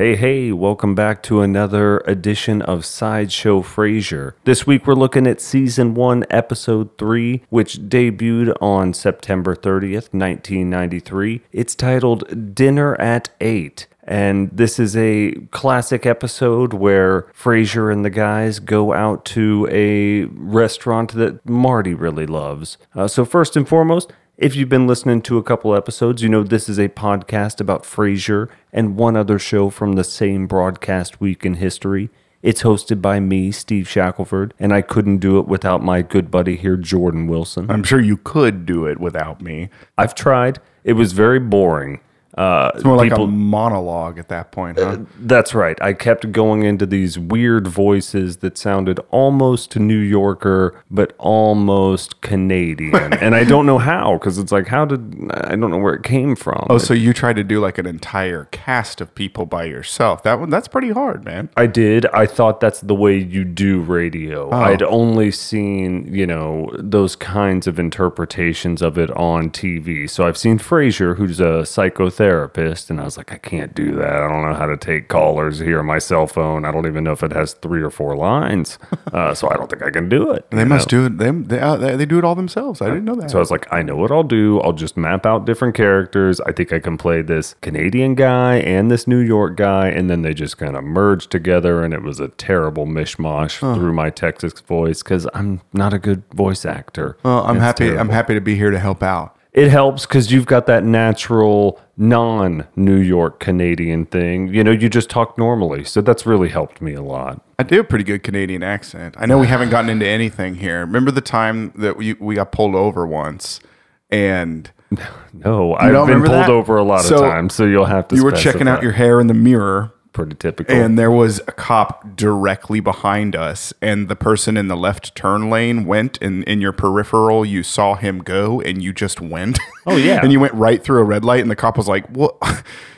[0.00, 4.32] Hey, hey, welcome back to another edition of Sideshow Frasier.
[4.44, 11.42] This week we're looking at season 1, episode 3, which debuted on September 30th, 1993.
[11.52, 13.88] It's titled Dinner at 8.
[14.04, 20.24] And this is a classic episode where Frasier and the guys go out to a
[20.24, 22.78] restaurant that Marty really loves.
[22.94, 24.10] Uh, so, first and foremost,
[24.40, 27.82] if you've been listening to a couple episodes, you know this is a podcast about
[27.82, 32.08] Frasier and one other show from the same broadcast week in history.
[32.42, 36.56] It's hosted by me, Steve Shackelford, and I couldn't do it without my good buddy
[36.56, 37.70] here, Jordan Wilson.
[37.70, 39.68] I'm sure you could do it without me.
[39.98, 40.58] I've tried.
[40.84, 42.00] It was very boring.
[42.38, 44.98] Uh, It's more like people- a monologue at that point, huh?
[45.18, 45.76] That's right.
[45.82, 53.12] I kept going into these weird voices that sounded almost New Yorker, but almost Canadian.
[53.20, 56.02] and I don't know how, because it's like, how did I don't know where it
[56.04, 56.66] came from.
[56.70, 60.22] oh, so you tried to do like an entire cast of people by yourself.
[60.22, 61.48] That one, that's pretty hard, man.
[61.56, 62.06] I did.
[62.06, 64.48] I thought that's the way you do radio.
[64.50, 64.56] Oh.
[64.56, 70.08] I'd only seen, you know, those kinds of interpretations of it on TV.
[70.08, 74.12] So I've seen Frasier, who's a psychotherapist, and I was like, I can't do that.
[74.12, 76.64] I don't know how to take callers here on my cell phone.
[76.64, 78.78] I don't even know if it has three or four lines.
[79.12, 80.48] Uh, so I don't think I can do it.
[80.50, 81.18] They must do it.
[81.18, 82.80] They, they, uh, they, do it all themselves.
[82.80, 83.30] I didn't know that.
[83.30, 84.60] So I was like, I know what I'll do.
[84.60, 86.40] I'll just map out different characters.
[86.42, 89.88] I think I can play this Canadian guy and this New York guy.
[89.88, 91.82] And then they just kind of merged together.
[91.82, 96.22] And it was a terrible mishmash through my Texas voice because I'm not a good
[96.32, 97.16] voice actor.
[97.24, 97.98] well, I'm It's happy.
[97.98, 99.36] I'm happy to be here to help out.
[99.52, 104.48] It helps because you've got that natural non New York Canadian thing.
[104.54, 105.84] You know, you just talk normally.
[105.84, 107.42] So that's really helped me a lot.
[107.58, 109.16] I do a pretty good Canadian accent.
[109.18, 110.80] I know we haven't gotten into anything here.
[110.80, 113.60] Remember the time that we we got pulled over once,
[114.08, 114.70] and
[115.32, 116.50] No, I've been pulled that?
[116.50, 117.54] over a lot of times.
[117.54, 120.74] So you'll have to you were checking out your hair in the mirror, pretty typical.
[120.74, 125.48] and there was a cop directly behind us and the person in the left turn
[125.48, 129.96] lane went and in your peripheral you saw him go and you just went Oh,
[129.96, 130.20] yeah.
[130.22, 132.36] and you went right through a red light and the cop was like what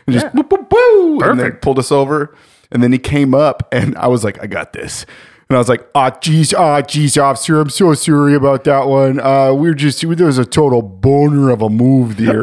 [0.07, 2.35] and just boo, boo, boo, and then pulled us over
[2.71, 5.05] and then he came up and i was like i got this
[5.53, 9.21] and I was like, "Ah, geez, ah, geez, officer, I'm so sorry about that one.
[9.21, 12.43] Uh, we were just there was a total boner of a move there.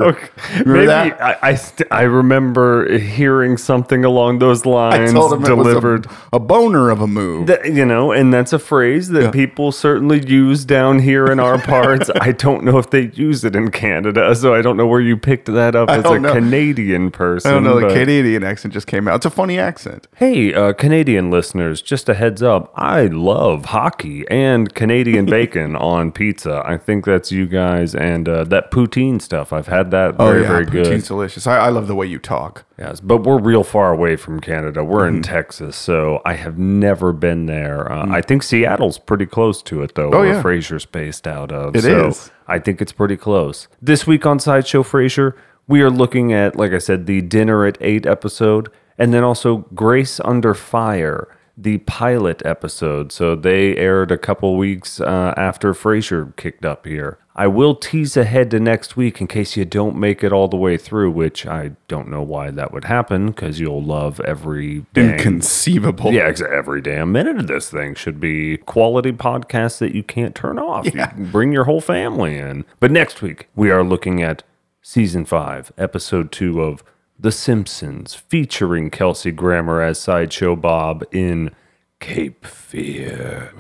[0.60, 1.20] Remember Maybe that?
[1.22, 6.06] I I, st- I remember hearing something along those I lines told him delivered.
[6.06, 7.48] it was a, a boner of a move.
[7.48, 11.58] That- you know, and that's a phrase that people certainly use down here in our
[11.60, 12.12] parts.
[12.22, 15.18] I don't know if they use it in Canada, so I don't know where you
[15.18, 16.32] picked that up as a know.
[16.32, 17.50] Canadian person.
[17.50, 17.80] I don't know.
[17.80, 19.16] The Canadian accent just came out.
[19.16, 20.08] It's a funny accent.
[20.16, 22.72] Hey, uh, Canadian listeners, just a heads up.
[22.76, 26.62] I love hockey and Canadian bacon on pizza.
[26.66, 29.52] I think that's you guys and uh, that poutine stuff.
[29.54, 30.88] I've had that very, very good.
[30.88, 31.48] Oh, poutine's delicious.
[31.48, 32.66] I, I love the way you talk.
[32.78, 34.84] Yes, but we're real far away from Canada.
[34.84, 35.18] We're Mm-hmm.
[35.18, 37.92] in Texas, so I have never been there.
[37.92, 40.12] Uh, I think Seattle's pretty close to it, though.
[40.12, 40.16] Mm.
[40.16, 40.42] Oh, where yeah.
[40.44, 41.76] Frasier's based out of.
[41.76, 42.32] It so is.
[42.48, 43.68] I think it's pretty close.
[43.82, 45.34] This week on Sideshow Frasier,
[45.68, 49.58] we are looking at, like I said, the Dinner at Eight episode, and then also
[49.74, 51.28] Grace Under Fire,
[51.62, 53.12] the pilot episode.
[53.12, 57.18] So they aired a couple weeks uh, after Frasier kicked up here.
[57.36, 60.58] I will tease ahead to next week in case you don't make it all the
[60.58, 65.12] way through, which I don't know why that would happen because you'll love every dang,
[65.12, 66.12] Inconceivable.
[66.14, 70.60] yeah, every damn minute of this thing should be quality podcast that you can't turn
[70.60, 70.86] off.
[70.86, 71.08] You Yeah.
[71.08, 72.66] can bring your whole family in.
[72.80, 74.44] But next week we are looking at
[74.82, 76.84] season five, episode two of
[77.22, 81.52] The Simpsons, featuring Kelsey Grammer as Sideshow Bob in
[82.00, 83.52] Cape Fear.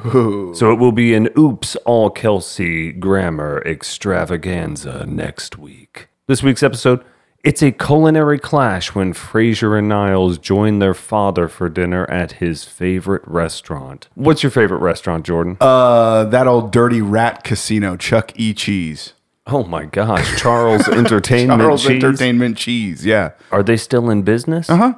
[0.55, 6.07] So it will be an Oops All Kelsey Grammer extravaganza next week.
[6.27, 7.03] This week's episode.
[7.43, 12.63] It's a culinary clash when Frasier and Niles join their father for dinner at his
[12.65, 14.07] favorite restaurant.
[14.15, 15.57] What's your favorite restaurant, Jordan?
[15.59, 18.53] Uh, that old dirty rat casino, Chuck E.
[18.53, 19.13] Cheese.
[19.47, 22.03] Oh my gosh, Charles Entertainment Charles Cheese.
[22.03, 23.05] Entertainment Cheese.
[23.05, 23.31] Yeah.
[23.51, 24.69] Are they still in business?
[24.69, 24.93] Uh Uh-huh.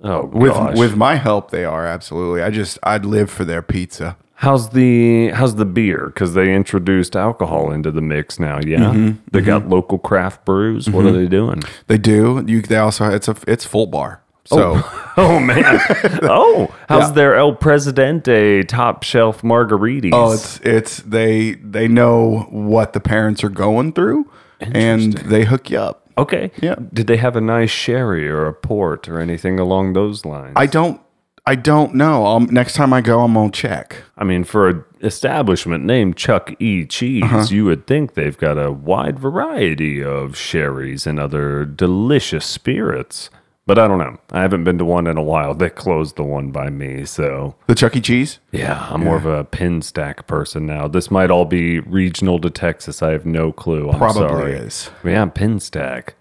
[0.00, 0.76] Oh With gosh.
[0.78, 2.42] with my help, they are absolutely.
[2.42, 4.16] I just I'd live for their pizza.
[4.34, 6.06] How's the how's the beer?
[6.14, 8.60] Because they introduced alcohol into the mix now.
[8.64, 9.18] Yeah, Mm-hmm.
[9.32, 10.88] they got local craft brews.
[10.88, 11.62] What are they doing?
[11.88, 12.44] They do.
[12.46, 14.22] You they also it's a it's full bar.
[14.48, 14.82] So
[15.16, 15.64] Oh man!
[16.22, 17.14] oh, how's Yeah.
[17.14, 20.10] their El Presidente top shelf margaritas?
[20.12, 24.30] oh, it's it's they they know what the parents are going through,
[24.60, 26.08] and they hook you up.
[26.16, 26.50] okay.
[26.62, 26.76] Yeah.
[26.92, 30.52] Did they have a nice sherry or a port or anything along those lines?
[30.56, 31.00] I don't
[31.46, 32.26] I don't know.
[32.26, 33.96] Um, next time I go, I'm gonna check.
[34.18, 36.84] I mean, for an establishment named Chuck E.
[36.84, 37.46] Cheese, Uh-huh.
[37.48, 43.30] you would think they've got a wide variety of sherries and other delicious spirits.
[43.68, 44.16] But I don't know.
[44.32, 45.52] I haven't been to one in a while.
[45.52, 48.00] They closed the one by me, so The Chuck E.
[48.00, 48.38] Cheese?
[48.50, 50.88] yeah, I'm more of a Pinstack person now.
[50.88, 53.02] This might all be regional to Texas.
[53.02, 53.90] I have no clue.
[53.90, 54.52] I'm Probably sorry.
[54.54, 54.90] is.
[55.04, 56.14] Yeah, Pinstack.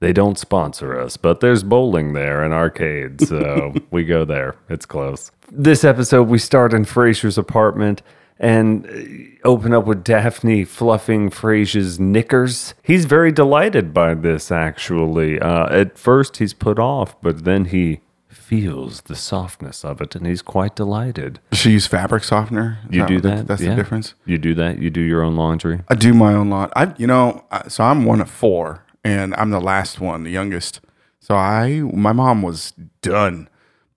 [0.00, 4.56] They don't sponsor us, but there's bowling there and arcades, so we go there.
[4.68, 5.30] It's close.
[5.50, 8.02] This episode, we start in Frasier's apartment
[8.40, 12.74] and uh, open up with Daphne fluffing Frasier's knickers.
[12.82, 15.38] He's very delighted by this, actually.
[15.38, 20.26] Uh, at first, he's put off, but then he feels the softness of it, and
[20.26, 21.38] he's quite delighted.
[21.52, 22.78] She use fabric softener?
[22.88, 23.46] Is You do what the- that?
[23.46, 23.70] That's Yeah.
[23.70, 24.14] the difference.
[24.24, 24.78] You do that?
[24.80, 25.82] You do your own laundry?
[25.88, 26.72] I do my own lot.
[26.74, 30.80] I, you know, so I'm one of four, and I'm the last one, the youngest.
[31.20, 32.72] So I, my mom was
[33.02, 33.48] done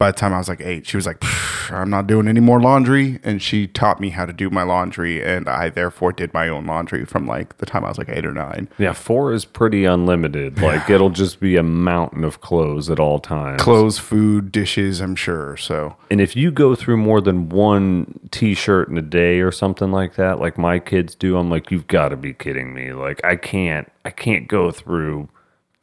[0.03, 0.85] by the time I was like eight.
[0.85, 1.23] She was like,
[1.71, 5.23] "I'm not doing any more laundry," and she taught me how to do my laundry,
[5.23, 8.25] and I therefore did my own laundry from like the time I was like eight
[8.25, 8.67] or nine.
[8.77, 10.61] Yeah, four is pretty unlimited.
[10.61, 13.61] Like it'll just be a mountain of clothes at all times.
[13.61, 14.99] Clothes, food, dishes.
[14.99, 15.55] I'm sure.
[15.55, 19.93] So And if you go through more than one t-shirt in a day or something
[19.93, 22.91] like that, like my kids do, I'm like, you've got to be kidding me.
[22.91, 25.29] Like I can't, I can't go through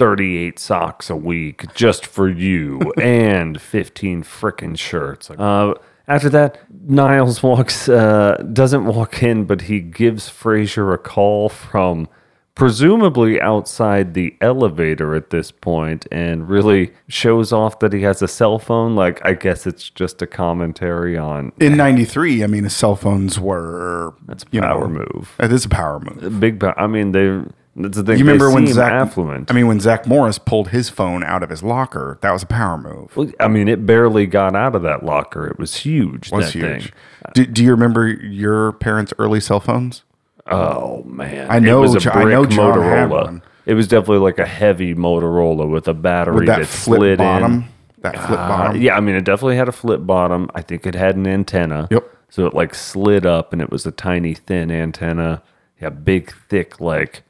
[0.00, 5.30] 38 socks a week just for you and 15 frickin' shirts.
[5.30, 5.74] Uh,
[6.08, 6.58] after that,
[6.88, 12.08] Niles walks, uh, doesn't walk in, but he gives Frasier a call from
[12.54, 18.28] presumably outside the elevator at this point and really shows off that he has a
[18.28, 18.96] cell phone.
[18.96, 23.38] Like, I guess it's just a commentary on in '93, I mean, the cell phones
[23.38, 25.36] were that's a power know, move.
[25.38, 26.40] It is a power move.
[26.40, 27.42] Big, pow- I mean, they.
[27.82, 28.18] That's the thing.
[28.18, 28.92] You remember when Zach?
[28.92, 29.50] affluent?
[29.50, 32.46] I mean, when Zach Morris pulled his phone out of his locker, that was a
[32.46, 33.16] power move.
[33.16, 35.46] Well, I mean, it barely got out of that locker.
[35.46, 36.30] It was huge.
[36.32, 36.82] was that huge.
[36.84, 36.92] thing.
[37.34, 40.02] Do, do you remember your parents' early cell phones?
[40.46, 43.24] Oh man, I know It was a Jo- I know John Motorola.
[43.24, 43.42] one.
[43.66, 47.18] It was definitely like a heavy Motorola with a battery With that that flip slid
[47.18, 47.64] bottom, in.
[48.02, 48.80] that flip Uh, bottom.
[48.82, 50.50] yeah, I mean, it definitely had a flip bottom.
[50.54, 51.86] I think it had an antenna.
[51.90, 52.04] Yep.
[52.30, 55.42] So it like slid up, and it was a tiny, thin antenna.
[55.80, 57.22] Yeah, big, thick, like.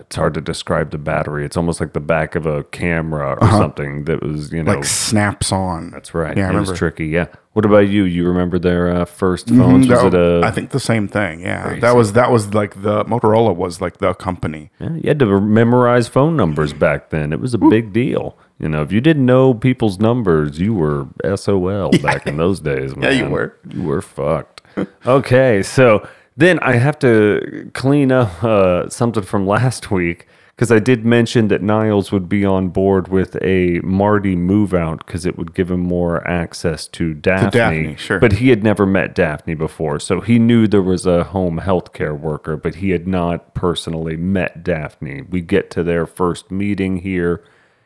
[0.00, 1.44] It's hard to describe the battery.
[1.44, 4.78] It's almost like the back of a camera or something that was, you know, Uh-huh.
[4.80, 5.90] like snaps on.
[5.90, 6.36] That's right.
[6.36, 7.06] Yeah, I it was tricky.
[7.06, 7.26] Yeah.
[7.52, 8.04] What about you?
[8.04, 9.88] You remember their uh, first phones?
[9.88, 10.46] Was That- it a?
[10.46, 11.40] I think the same thing.
[11.40, 14.70] Yeah, that was that was like the Motorola was like the company.
[14.78, 17.32] Yeah, you had to memorize phone numbers back then.
[17.32, 18.36] It was a big deal.
[18.58, 22.94] You know, if you didn't know people's numbers, you were SOL back in those days.
[22.96, 23.16] Man.
[23.18, 23.56] you were.
[23.68, 24.60] You were fucked.
[25.06, 30.78] okay, so then I have to clean up uh, something from last week because I
[30.78, 35.36] did mention that Niles would be on board with a Marty move out because it
[35.36, 37.50] would give him more access to Daphne.
[37.50, 38.18] Daphne, sure.
[38.18, 41.92] But he had never met Daphne before, so he knew there was a home health
[41.92, 45.22] care worker, but he had not personally met Daphne.
[45.28, 47.44] We get to their first meeting here,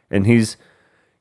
[0.08, 0.56] and he's,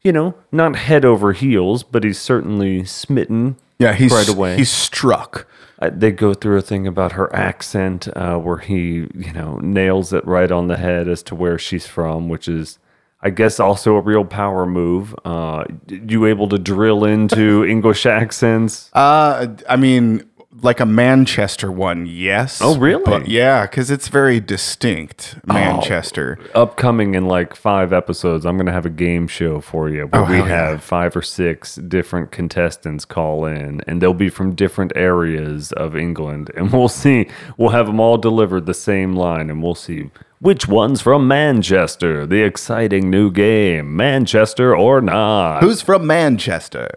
[0.04, 3.58] you know, not head over heels, but he's certainly smitten.
[3.80, 4.58] Yeah, he's right away.
[4.58, 5.48] He's struck.
[5.82, 10.26] They go through a thing about her accent uh, where he, you know, nails it
[10.28, 12.80] right on the head as to where she's from, which is,
[13.22, 15.16] I guess, also a real power move.
[15.24, 18.90] Uh, you able to drill into English accents?
[18.92, 20.29] Uh, I mean,
[20.62, 22.60] like a Manchester one, yes.
[22.62, 23.04] Oh, really?
[23.04, 26.38] But yeah, because it's very distinct, oh, Manchester.
[26.56, 30.22] Upcoming in like five episodes, I'm going to have a game show for you where
[30.22, 30.46] Oh, we yeah.
[30.48, 35.96] have five or six different contestants call in, and they'll be from different areas of
[35.96, 37.28] England, and we'll see.
[37.58, 42.26] We'll have them all delivered the same line, and we'll see which one's from Manchester.
[42.26, 45.62] The exciting new game, Manchester or not.
[45.62, 46.90] Who's from Manchester?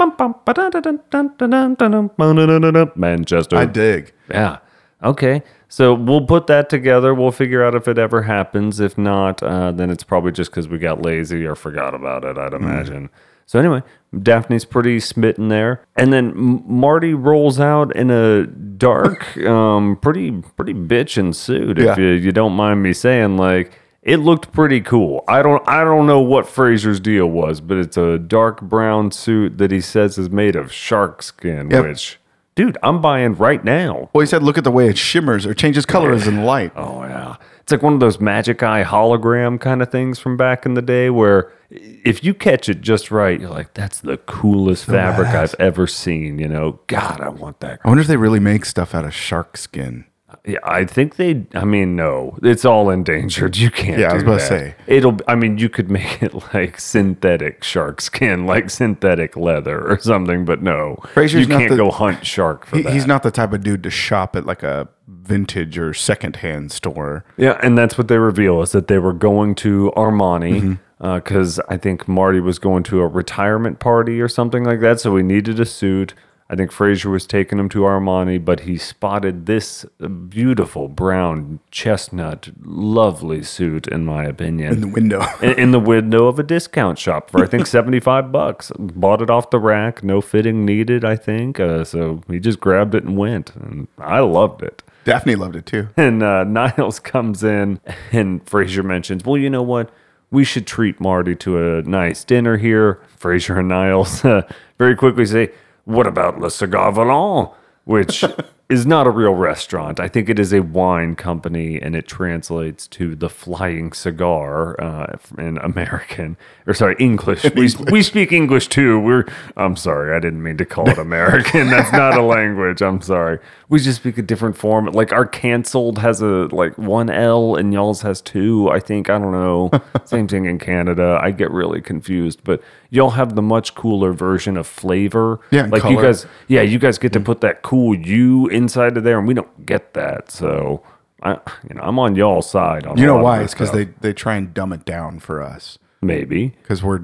[2.97, 3.57] Manchester.
[3.57, 4.13] I dig.
[4.31, 4.59] Yeah.
[5.03, 5.43] Okay.
[5.69, 7.15] So we'll put that together.
[7.15, 8.79] We'll figure out if it ever happens.
[8.79, 12.37] If not, uh, then it's probably just because we got lazy or forgot about it,
[12.37, 13.09] I'd imagine.
[13.47, 13.83] So anyway,
[14.23, 18.47] Daphne's pretty smitten there, and then Marty rolls out in a
[18.83, 21.79] dark, um, pretty pretty bitchin' suit.
[21.79, 21.97] If Yeah.
[21.99, 23.73] you, you don't mind me saying, like
[24.03, 25.25] it looked pretty cool.
[25.29, 29.59] I don't I don't know what Frasier's deal was, but it's a dark brown suit
[29.59, 31.85] that he says is made of shark skin, Yep.
[31.85, 32.19] which.
[32.55, 34.11] Dude, I'm buying right now.
[34.13, 36.71] Well, he said, look at the way it shimmers or changes colors in light.
[36.77, 40.67] Oh yeah, it's like one of those magic eye hologram kind of things from back
[40.67, 44.85] in the day, where if you catch it just right, you're like, "That's the coolest
[44.85, 47.81] fabric I've ever seen." You know, God, I want that.
[47.85, 50.05] I wonder if they really make stuff out of shark skin.
[50.47, 51.47] Yeah, I think they.
[51.55, 53.57] I mean, no, it's all endangered.
[53.57, 53.99] You can't.
[54.01, 54.75] Yeah, I was about to say.
[54.87, 55.17] it'll.
[55.29, 60.45] I mean, you could make it like synthetic shark skin, like synthetic leather or something,
[60.45, 62.93] but no, Frasier's you can't the- go hunt shark for He, that.
[62.93, 67.25] he's not the type of dude to shop at like a vintage or secondhand store.
[67.37, 70.61] Yeah, and that's what they reveal is that they were going to Armani.
[70.61, 71.15] Mm-hmm.
[71.17, 75.01] because I think Marty was going to a retirement party or something like that.
[75.01, 76.15] So he needed a suit.
[76.53, 79.87] I think Frasier was taking him to Armani, but he spotted this
[80.29, 85.25] beautiful brown chestnut, lovely suit, in my opinion in the window.
[85.43, 88.71] in, in the window of a discount shop for I think seventy five bucks.
[88.79, 91.07] Bought it off the rack, no fitting needed.
[91.07, 92.21] I think uh, so.
[92.29, 94.83] He just grabbed it and went, and I loved it.
[95.05, 95.89] Daphne loved it too.
[95.97, 96.45] And uh,
[96.77, 97.81] Niles comes in,
[98.13, 99.89] and Frasier mentions, "Well, you know what?
[100.31, 104.43] We should treat Marty to a nice dinner here." Frasier and Niles uh,
[104.77, 105.51] very quickly say,
[105.85, 107.51] "What about Le Cigare Volant?"
[107.85, 108.25] Which
[108.73, 110.01] is not a real restaurant.
[110.01, 115.19] I think it is a wine company, and it translates to the Flying Cigar uh,
[115.37, 117.45] in American or sorry English.
[117.55, 118.99] we we speak English too.
[118.99, 119.27] We're
[119.57, 121.69] I'm sorry, I didn't mean to call it American.
[121.69, 122.81] That's not a language.
[122.81, 123.39] I'm sorry.
[123.69, 124.87] We just speak a different form.
[124.87, 128.71] Like our canceled has a like one L, and y'all's has two.
[128.71, 129.71] I think I don't know.
[130.05, 131.19] Same thing in Canada.
[131.23, 135.41] I get really confused, but y'all have the much cooler version of flavor.
[135.51, 139.05] Yeah, like you guys yeah, you guys get to put that cool U inside of
[139.05, 140.31] there, and we don't get that.
[140.31, 140.83] So,
[141.23, 141.33] I,
[141.69, 142.87] you know, I'm on y'all's side.
[142.87, 143.43] On You know why?
[143.43, 146.49] It's because they they try and dumb it down for us maybe.
[146.63, 147.01] because we're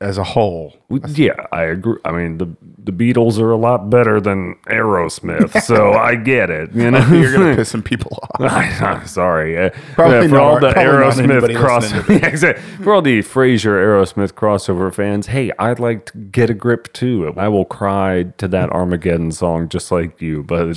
[0.00, 0.76] as a whole.
[0.88, 1.98] We- Yeah, I agree.
[2.04, 2.48] I mean, the
[2.84, 6.72] the Beatles are a lot better than Aerosmith, so I get it.
[6.72, 8.40] You know, You're gonna piss some people off.
[8.40, 9.58] I'm sorry.
[9.58, 12.84] Uh, Probably for all the Aerosmith anybody cross, listening Yeah, exactly.
[12.84, 17.32] for all the Frasier Aerosmith crossover fans, hey, I'd like to get a grip too.
[17.36, 20.74] I will cry to that Armageddon song just like you, but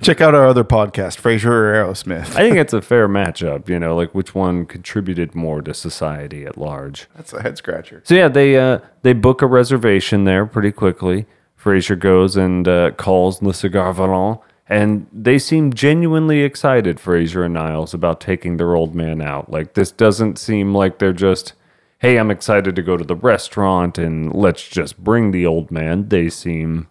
[0.00, 2.36] Check out our other podcast, Frasier or Aerosmith.
[2.36, 3.68] I think it's a fair matchup.
[3.68, 7.08] You know, like which one contributed more to society at large.
[7.16, 8.02] That's a head scratcher.
[8.04, 11.26] So yeah, they uh, they book a reservation there pretty quickly.
[11.62, 17.54] Frasier goes and uh, calls Le Cigare Volant, and they seem genuinely excited, Frasier and
[17.54, 19.50] Niles, about taking their old man out.
[19.50, 21.52] Like this doesn't seem like they're just,
[21.98, 26.08] hey, I'm excited to go to the restaurant and let's just bring the old man.
[26.08, 26.88] They seem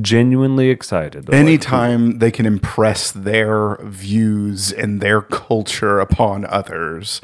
[0.00, 1.32] genuinely excited.
[1.32, 7.20] Anytime they can impress their views and their culture upon others,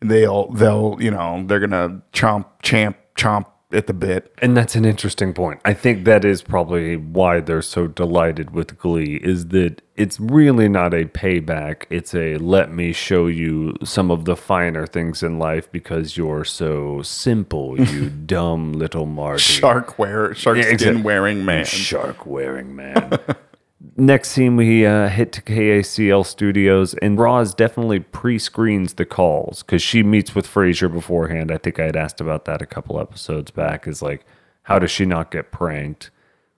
[0.00, 4.32] they'll they'll you know they're gonna chomp champ chomp at the bit.
[4.38, 5.60] And that's an interesting point.
[5.64, 10.68] I think that is probably why they're so delighted with Glee is that it's really
[10.68, 11.84] not a payback.
[11.90, 16.44] It's a let me show you some of the finer things in life because you're
[16.44, 19.42] so simple, you dumb little Marty.
[19.42, 21.64] Shark wear shark Yeah, skin wearing man.
[21.64, 23.18] Shark wearing man.
[23.96, 29.82] Next scene, we uh, hit to KACL Studios, and Roz definitely pre-screens the calls because
[29.82, 31.52] she meets with Frasier beforehand.
[31.52, 33.86] I think I had asked about that a couple episodes back.
[33.86, 34.26] Is like,
[34.64, 36.10] how does she not get pranked?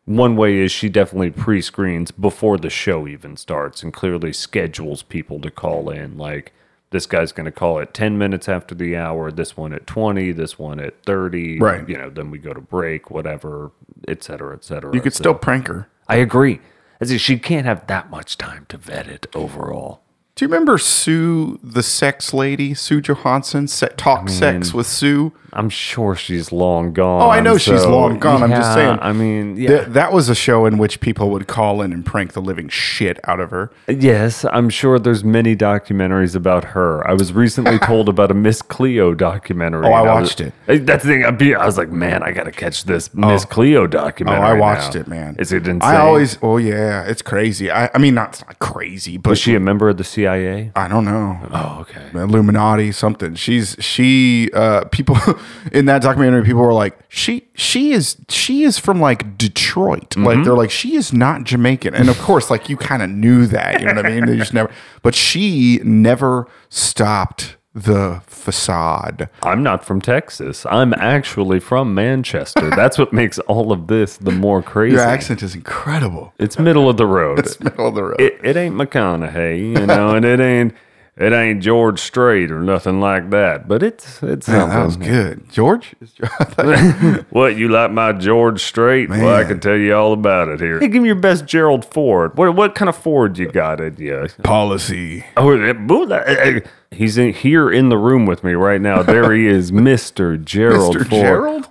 [0.07, 5.41] One way is she definitely pre-screens before the show even starts, and clearly schedules people
[5.43, 6.17] to call in.
[6.17, 6.55] Like,
[6.89, 10.33] this guy's going to call at 10 minutes after the hour, this one at 20,
[10.33, 11.59] this one at 30.
[11.61, 11.87] Right.
[11.87, 13.73] You know, then we go to break, whatever,
[14.09, 14.95] et cetera, et cetera.
[14.95, 15.87] You could So- still prank her.
[16.09, 16.61] I agree.
[17.00, 20.02] As she can't have that much time to vet it overall.
[20.41, 25.35] Do you remember Sue, the sex lady, Sue Johanson, se- talk sex with Sue?
[25.53, 27.23] I'm sure she's long gone.
[27.23, 28.43] Oh, I know she's long gone.
[28.43, 28.99] I'm just saying.
[29.03, 29.69] I mean, yeah.
[29.69, 32.69] Th- that was a show in which people would call in and prank the living
[32.69, 33.71] shit out of her.
[33.87, 37.07] yes, I'm sure there's many documentaries about her.
[37.07, 39.87] I was recently told about a Miss Cleo documentary.
[39.87, 40.55] Oh, I and was- watched it.
[40.87, 41.55] That's the thing.
[41.55, 43.29] I was like, man, I got to catch this oh.
[43.29, 44.43] Miss Cleo oh, documentary.
[44.43, 44.53] Oh.
[44.53, 45.01] I watched now.
[45.01, 45.37] it, man.
[45.39, 45.83] Is it insane?
[45.83, 47.71] I always, oh yeah, it's crazy.
[47.71, 50.30] I, I mean, not, not crazy, but Was she a member of the CIA?
[50.75, 51.39] I don't know.
[51.53, 52.11] Oh, okay.
[52.15, 53.35] Illuminati, something.
[53.35, 54.51] She's she.
[54.53, 55.17] Uh, people
[55.73, 60.11] in that documentary, people were like, she she is she is from like Detroit.
[60.11, 60.25] Mm-hmm.
[60.25, 63.47] Like they're like she is not Jamaican, and of course, like you kind of knew
[63.47, 63.81] that.
[63.81, 64.27] You know what I mean?
[64.27, 64.71] They just never.
[65.03, 69.29] But she never stopped the facade.
[69.43, 70.67] I'm not from Texas.
[70.69, 72.71] I'm actually from Manchester.
[72.71, 74.97] That's what makes all of this the more crazy.
[74.97, 76.33] Your accent is incredible.
[76.39, 77.39] It's middle of the road.
[77.41, 78.21] it's Middle of the road.
[78.21, 80.75] it, it ain't McConaughey, you know, and it ain't
[81.21, 83.69] it ain't George Strait or nothing like that.
[83.69, 85.95] But it's it's Man, that was good, George.
[86.00, 89.09] Is- I thought- What you like my George Strait?
[89.11, 90.81] Well, I can tell you all about it here.
[90.81, 92.37] Hey, give me your best Gerald Ford.
[92.37, 94.27] What what kind of Ford you got in you?
[94.43, 95.25] Policy.
[95.37, 96.61] Oh, that- boo- that- eh,
[96.91, 99.03] he's in, here in the room with me right now.
[99.03, 101.09] There he is, Mister Gerald Mr.
[101.09, 101.23] Ford.
[101.23, 101.69] Gerald.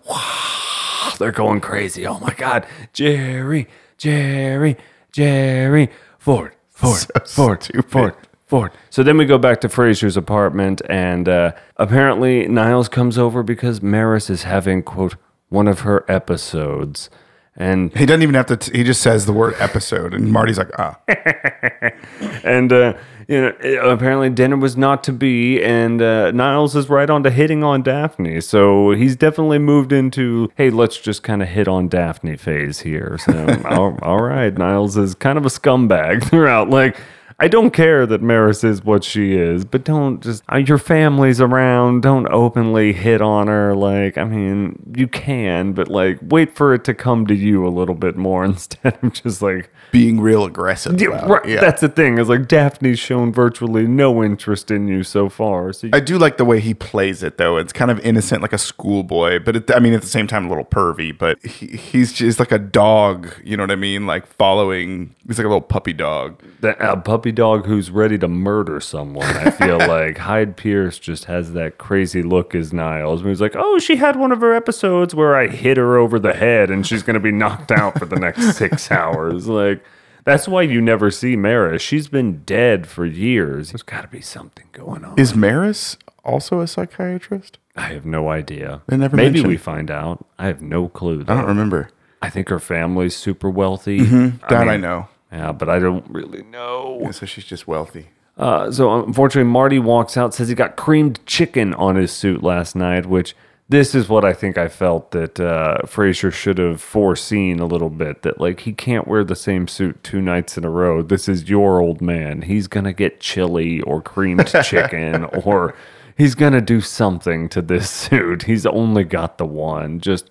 [1.18, 2.08] They're going crazy.
[2.08, 4.77] Oh my God, Jerry, Jerry,
[5.12, 7.91] Jerry, Ford, Ford, So Ford, stupid.
[7.91, 8.15] Ford,
[8.50, 8.72] Ford.
[8.89, 13.82] So then we go back to Frasier's apartment, and uh, apparently Niles comes over because
[13.82, 15.15] Maris is having quote
[15.50, 17.12] one of her episodes.
[17.56, 18.58] And He doesn't even have to.
[18.58, 20.98] T- he just says the word episode, and Marty's like, ah.
[22.44, 22.94] and uh,
[23.27, 27.22] you know it- apparently dinner was not to be and uh, niles is right on
[27.24, 31.68] to hitting on daphne so he's definitely moved into hey let's just kind of hit
[31.68, 36.70] on daphne phase here so all, all right niles is kind of a scumbag throughout
[36.70, 37.00] like
[37.41, 41.39] I don't care that Maris is what she is, but don't just uh, your family's
[41.39, 42.01] around.
[42.01, 43.74] Don't openly hit on her.
[43.75, 47.69] Like, I mean, you can, but like, wait for it to come to you a
[47.69, 51.00] little bit more instead of just like being real aggressive.
[51.00, 51.48] yeah, right.
[51.48, 51.62] Yeah.
[51.62, 52.17] That's the thing.
[52.17, 55.72] Is like Daphne's shown virtually no interest in you so far.
[55.72, 57.55] So you, I do like the way he plays it, though.
[57.55, 60.46] It's kind of innocent, like a schoolboy, but it, I mean, at the same time,
[60.46, 61.17] a little pervy.
[61.17, 63.34] But he, he's just like a dog.
[63.46, 64.05] You know what I mean?
[64.05, 65.15] Like following.
[65.25, 66.43] He's like a little puppy dog.
[66.62, 69.25] that a puppy dog who's ready to murder someone.
[69.25, 73.21] I feel like Hyde Pierce just has that crazy look as Niles.
[73.24, 76.33] He's like, "Oh, she had one of her episodes where I hit her over the
[76.33, 79.83] head and she's gonna be knocked out for the next six hours." Like.
[80.25, 81.81] That's why you never see Maris.
[81.81, 83.71] She's been dead for years.
[83.71, 85.17] There's got to be something going on.
[85.17, 87.57] Is Maris also a psychiatrist?
[87.75, 88.81] I have no idea.
[88.88, 90.24] They never Maybe mention- we find out.
[90.38, 91.21] I have no clue.
[91.21, 91.89] I don't remember.
[92.21, 94.01] I think her family's super wealthy.
[94.01, 94.38] Mm-hmm.
[94.50, 95.07] That I, mean, know.
[95.31, 97.00] Yeah, but I don't really know.
[97.01, 98.07] Yeah, so she's just wealthy.
[98.38, 102.75] Uh, so unfortunately, Marty walks out, says he got creamed chicken on his suit last
[102.75, 103.36] night, which
[103.67, 107.89] this is what I think I felt that uh, Frasier should have foreseen a little
[107.89, 108.24] bit.
[108.24, 111.01] That like he can't wear the same suit two nights in a row.
[111.03, 112.43] This is your old man.
[112.43, 115.75] He's gonna get chili or creamed chicken or
[116.17, 118.43] he's gonna do something to this suit.
[118.43, 120.00] He's only got the one.
[120.00, 120.29] Just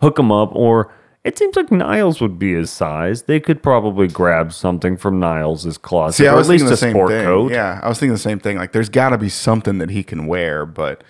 [0.00, 0.92] hook him up or.
[1.26, 3.24] It seems like Niles would be his size.
[3.24, 6.76] They could probably grab something from Niles' closet, See, I or was at least a
[6.76, 7.24] same sport thing.
[7.24, 7.50] coat.
[7.52, 8.56] Yeah, I was thinking the same thing.
[8.56, 11.02] Like, there's got to be something that he can wear, but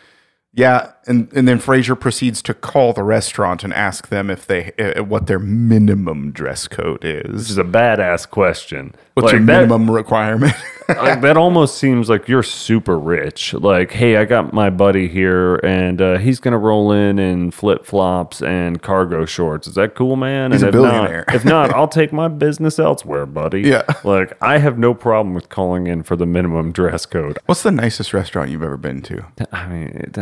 [0.54, 0.92] yeah.
[1.06, 5.04] And and then Frasier proceeds to call the restaurant and ask them if they uh,
[5.04, 7.30] what their minimum dress code is.
[7.32, 7.58] This is.
[7.58, 8.94] a badass question.
[9.14, 10.54] What's your Like, that, minimum requirement?
[10.88, 13.54] like, that almost seems like you're super rich.
[13.54, 17.84] Like, hey, I got my buddy here, and uh, he's gonna roll in in flip
[17.84, 19.66] flops and cargo shorts.
[19.66, 20.52] Is that cool, man?
[20.52, 21.24] He's and a if billionaire.
[21.28, 23.62] Not, if not, I'll take my business elsewhere, buddy.
[23.62, 23.82] Yeah.
[24.04, 27.38] Like, I have no problem with calling in for the minimum dress code.
[27.46, 29.24] What's the nicest restaurant you've ever been to?
[29.52, 30.18] I mean, it,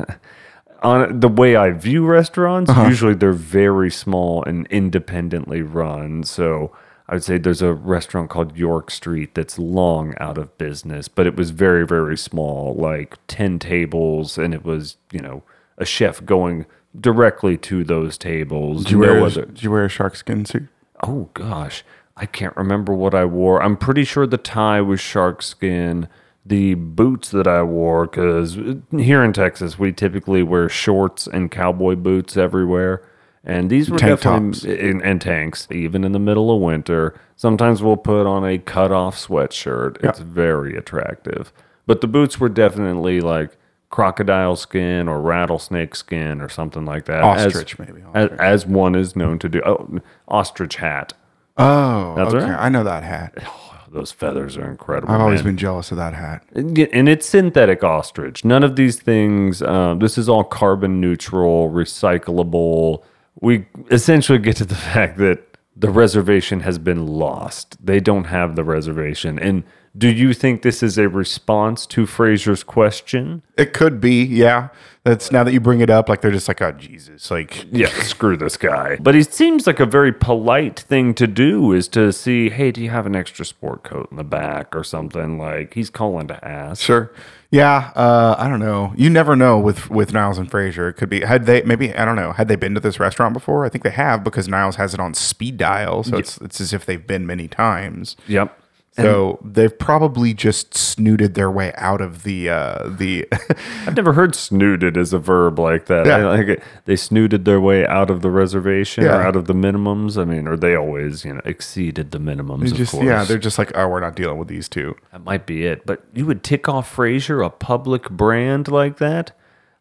[0.82, 2.88] on the way I view restaurants, Uh-huh.
[2.88, 6.24] usually they're very small and independently run.
[6.24, 6.72] So
[7.08, 11.26] I would say there's a restaurant called York Street that's long out of business, but
[11.26, 15.42] it was very, very small, like 10 tables, and it was, you know,
[15.76, 16.64] a chef going
[16.98, 18.84] directly to those tables.
[18.84, 19.44] Did you, wear, no other.
[19.46, 20.68] did you wear a shark skin suit?
[21.02, 21.84] Oh gosh,
[22.16, 23.62] I can't remember what I wore.
[23.62, 26.08] I'm pretty sure the tie was shark skin.
[26.46, 28.58] The boots that I wore, because
[28.92, 33.02] here in Texas we typically wear shorts and cowboy boots everywhere,
[33.44, 35.68] and these were Tank definitely and, and tanks.
[35.70, 40.02] Even in the middle of winter, sometimes we'll put on a cut-off sweatshirt.
[40.02, 41.52] It's very attractive.
[41.86, 43.56] But the boots were definitely like
[43.90, 47.22] crocodile skin or rattlesnake skin or something like that.
[47.22, 48.02] as- Ostrich, maybe.
[48.14, 49.62] as, as one is known to do.
[49.64, 51.12] Oh, ostrich hat.
[51.56, 52.44] Oh, That's okay.
[52.50, 52.58] right.
[52.58, 53.34] I know that hat.
[53.92, 55.14] Those feathers are incredible.
[55.14, 55.52] I've always man.
[55.52, 56.42] been jealous of that hat.
[56.52, 58.44] And and it's synthetic ostrich.
[58.44, 59.62] None of these things.
[59.62, 63.04] Um, this is all carbon neutral, recyclable.
[63.40, 67.84] We essentially get to the fact that the reservation has been lost.
[67.84, 69.38] They don't have the reservation.
[69.38, 69.64] And
[69.96, 73.42] do you think this is a response to Frasier's question?
[73.56, 74.68] It could be, yeah.
[75.04, 77.88] That's now that you bring it up, like they're just like, oh Jesus, like Yeah,
[78.02, 78.96] screw this guy.
[79.00, 82.82] But it seems like a very polite thing to do is to see, hey, do
[82.82, 85.38] you have an extra sport coat in the back or something?
[85.38, 86.82] Like he's calling to ask.
[86.82, 87.12] Sure.
[87.54, 87.92] Yeah.
[87.94, 88.92] Uh, I don't know.
[88.96, 90.90] You never know with with Niles and Frasier.
[90.90, 93.32] It could be had they maybe I don't know had they been to this restaurant
[93.32, 93.64] before.
[93.64, 96.72] I think they have because Niles has it on speed dial, so it's it's as
[96.72, 98.16] if they've been many times.
[98.26, 98.58] Yep.
[98.96, 103.26] So they've probably just snooted their way out of the uh, the.
[103.86, 106.06] I've never heard snooted as a verb like that.
[106.06, 106.18] Yeah.
[106.18, 106.62] I like.
[106.84, 110.16] They snooted their way out of the reservation or out of the minimums.
[110.20, 113.04] I mean, or they always, you know, exceeded the minimums, of just course.
[113.04, 114.96] yeah, they're just like oh, we're not dealing with these two.
[115.10, 115.84] That might be it.
[115.86, 119.32] But you would tick off Frasier, a public brand like that?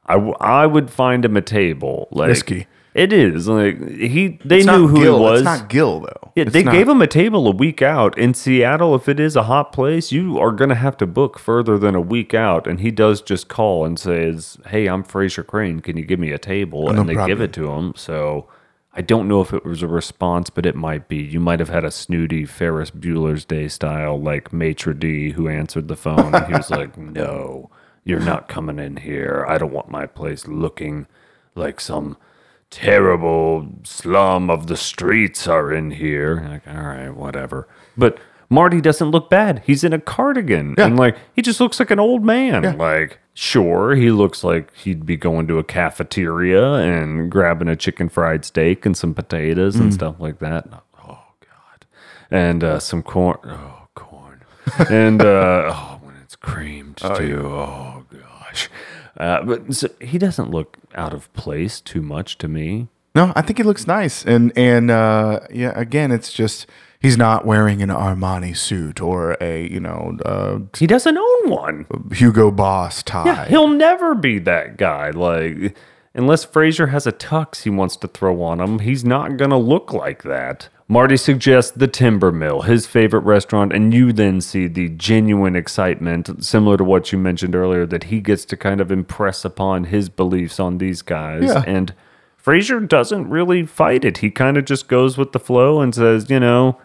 [0.05, 2.07] I, w- I would find him a table.
[2.11, 2.67] Like, Risky.
[2.93, 3.47] It is.
[3.47, 5.17] Like he they It's knew who Gil.
[5.17, 5.39] he was.
[5.39, 6.31] It's not Gil though.
[6.35, 6.71] Yeah, It's they not.
[6.73, 8.93] gave him a table a week out in Seattle.
[8.95, 11.95] If it is a hot place, you are going to have to book further than
[11.95, 12.67] a week out.
[12.67, 15.79] And he does just call and says, "Hey, I'm Frasier Crane.
[15.79, 17.93] Can you give me a table?" Oh, and they give it to him.
[17.95, 18.47] So
[18.93, 21.17] I don't know if it was a response, but it might be.
[21.17, 25.87] You might have had a snooty Ferris Bueller's Day style, like Maitre D, who answered
[25.87, 27.71] the phone, and he was like, "No,
[28.03, 29.45] you're not coming in here.
[29.49, 31.07] I don't want my place looking
[31.55, 32.17] like some."
[32.73, 36.45] Terrible slum of the streets are in here.
[36.49, 37.67] Like, all right, whatever.
[37.97, 38.17] But
[38.49, 39.61] Marty doesn't look bad.
[39.65, 40.75] He's in a cardigan.
[40.77, 40.85] Yeah.
[40.87, 42.63] And like he just looks like an old man.
[42.63, 42.73] Yeah.
[42.73, 48.09] Like, sure, he looks like he'd be going to a cafeteria and grabbing a chicken
[48.09, 49.81] fried steak and some potatoes Mm.
[49.81, 50.67] and stuff like that.
[51.07, 51.85] Oh God.
[52.31, 53.37] And uh, some corn.
[53.45, 54.41] Oh, corn.
[54.89, 55.25] and uh,
[55.75, 57.41] oh, when it's creamed too.
[57.47, 58.69] Oh gosh.
[59.17, 62.87] Uh, but so, he doesn't look out of place too much to me.
[63.15, 66.65] No, I think he looks nice, and and uh, yeah, again, it's just
[66.99, 71.85] he's not wearing an Armani suit or a you know uh, He doesn't own one.
[72.11, 73.25] Hugo Boss tie.
[73.25, 75.11] Yeah, he'll never be that guy.
[75.11, 75.77] Like,
[76.15, 79.93] unless Frasier has a tux he wants to throw on him, he's not gonna look
[79.93, 80.69] like that.
[80.87, 86.43] Marty suggests the Timber Mill, his favorite restaurant, and you then see the genuine excitement,
[86.43, 90.09] similar to what you mentioned earlier, that he gets to kind of impress upon his
[90.09, 91.45] beliefs on these guys.
[91.45, 91.63] Yeah.
[91.65, 91.93] And
[92.43, 94.17] Frasier doesn't really fight it.
[94.17, 96.77] He kind of just goes with the flow and says, you know,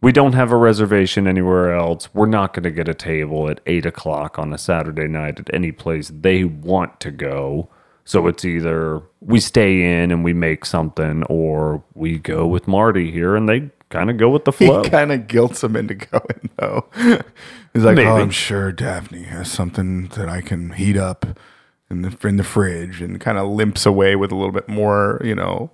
[0.00, 2.08] we don't have a reservation anywhere else.
[2.14, 5.52] We're not going to get a table at eight o'clock on a Saturday night at
[5.52, 7.70] any place they want to go.
[8.08, 13.10] So it's either we stay in and we make something, or we go with Marty
[13.10, 14.82] here, and they kind of go with the flow.
[14.82, 16.86] He kind of guilts him into going though.
[17.74, 18.08] He's like, oh, Maybe.
[18.08, 21.26] "Oh, I'm sure Daphne has something that I can heat up
[21.90, 25.20] in the in the fridge," and kind of limps away with a little bit more,
[25.22, 25.70] you know,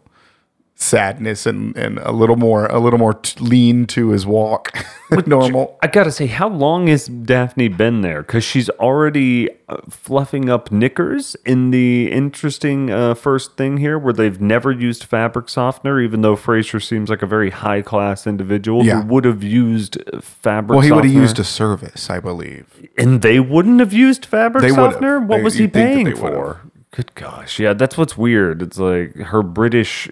[0.77, 4.77] sadness and and a little more a little more t- lean to his walk
[5.27, 5.79] normal.
[5.83, 8.23] I gotta say, how long has Daphne been there?
[8.23, 14.13] Because she's already uh, fluffing up knickers in the interesting uh, first thing here, where
[14.13, 18.85] they've never used fabric softener, even though Frasier seems like a very high class individual
[18.85, 19.03] Yeah.
[19.03, 20.73] who would have used uh, fabric.
[20.79, 22.67] Well, he would have used a service, I believe.
[22.99, 25.21] and they wouldn't have used fabric They softener.
[25.21, 26.35] What They- was he you'd think that paying they would've.
[26.35, 26.61] for?
[26.91, 28.61] Good gosh, yeah, that's what's weird.
[28.63, 30.09] It's like her British.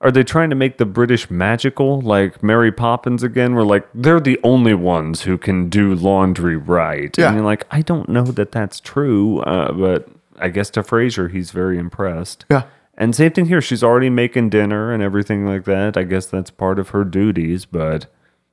[0.00, 3.54] Are they trying to make the British magical, like Mary Poppins again?
[3.54, 7.16] Where like they're the only ones who can do laundry right.
[7.16, 7.28] Yeah.
[7.28, 11.30] And you're like, I don't know that that's true, uh, but I guess to Frasier,
[11.30, 12.44] he's very impressed.
[12.50, 12.64] Yeah.
[12.98, 13.60] And same thing here.
[13.60, 15.96] She's already making dinner and everything like that.
[15.96, 18.06] I guess that's part of her duties, but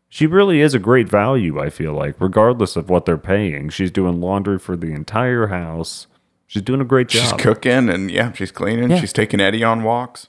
[0.09, 3.69] she really is a great value, I feel like, regardless of what they're paying.
[3.69, 6.07] She's doing laundry for the entire house.
[6.45, 7.23] She's doing a great job.
[7.23, 8.91] She's cooking and yeah, she's cleaning.
[8.91, 8.99] Yeah.
[8.99, 10.27] She's taking Eddie on walks.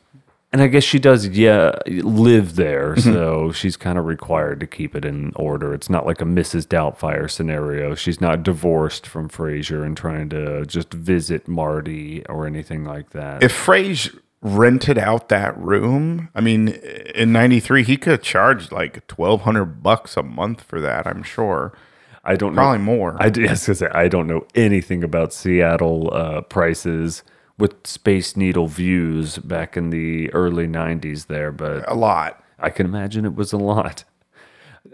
[0.54, 2.94] And I guess she does, yeah, live there.
[2.94, 3.12] Mm-hmm.
[3.12, 5.74] So she's kind of required to keep it in order.
[5.74, 6.64] It's not like a Mrs.
[6.64, 7.96] Doubtfire scenario.
[7.96, 13.42] She's not divorced from Frasier and trying to just visit Marty or anything like that.
[13.42, 19.04] If Frage rented out that room, I mean, in '93 he could have charged like
[19.08, 21.04] twelve hundred bucks a month for that.
[21.08, 21.76] I'm sure,
[22.22, 22.84] I don't probably know.
[22.84, 23.16] more.
[23.18, 27.24] I, I was gonna say I don't know anything about Seattle uh, prices
[27.58, 32.42] with Space Needle views back in the early '90s there, but a lot.
[32.58, 34.04] I can imagine it was a lot.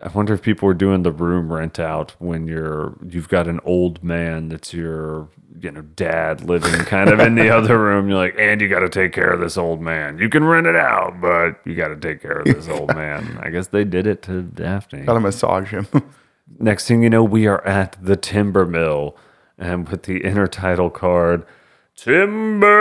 [0.03, 3.61] I wonder if people were doing the room rent out when you're you've got an
[3.65, 5.29] old man that's your
[5.61, 8.09] you know dad living kind of in the other room.
[8.09, 10.19] You're like, and you got to take care of this old man.
[10.19, 13.39] You can rent it out, but you got to take care of this old man.
[13.43, 15.03] I guess they did it to Daphne.
[15.03, 15.87] Gotta massage him.
[16.59, 19.17] Next thing you know, we are at the timber mill,
[19.59, 21.45] and with the inner title card,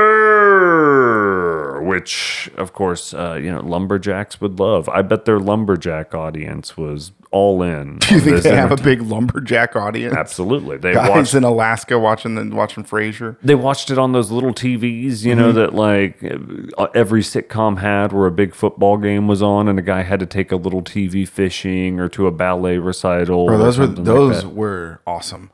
[0.10, 4.88] Timber, which of course, uh, you know, lumberjacks would love.
[4.90, 7.98] I bet their lumberjack audience was all in.
[8.00, 10.16] Do you think they have a big lumberjack audience?
[10.16, 11.34] Absolutely, they Guys watched.
[11.36, 13.36] in Alaska watching the watching Frasier.
[13.44, 15.40] They watched it on those little TVs, you Mm-hmm.
[15.40, 16.24] know, that like
[16.78, 20.20] uh, every sitcom had, where a big football game was on, and a guy had
[20.22, 23.46] to take a little TV fishing or to a ballet recital.
[23.48, 25.52] Bro, or those were something like those were awesome.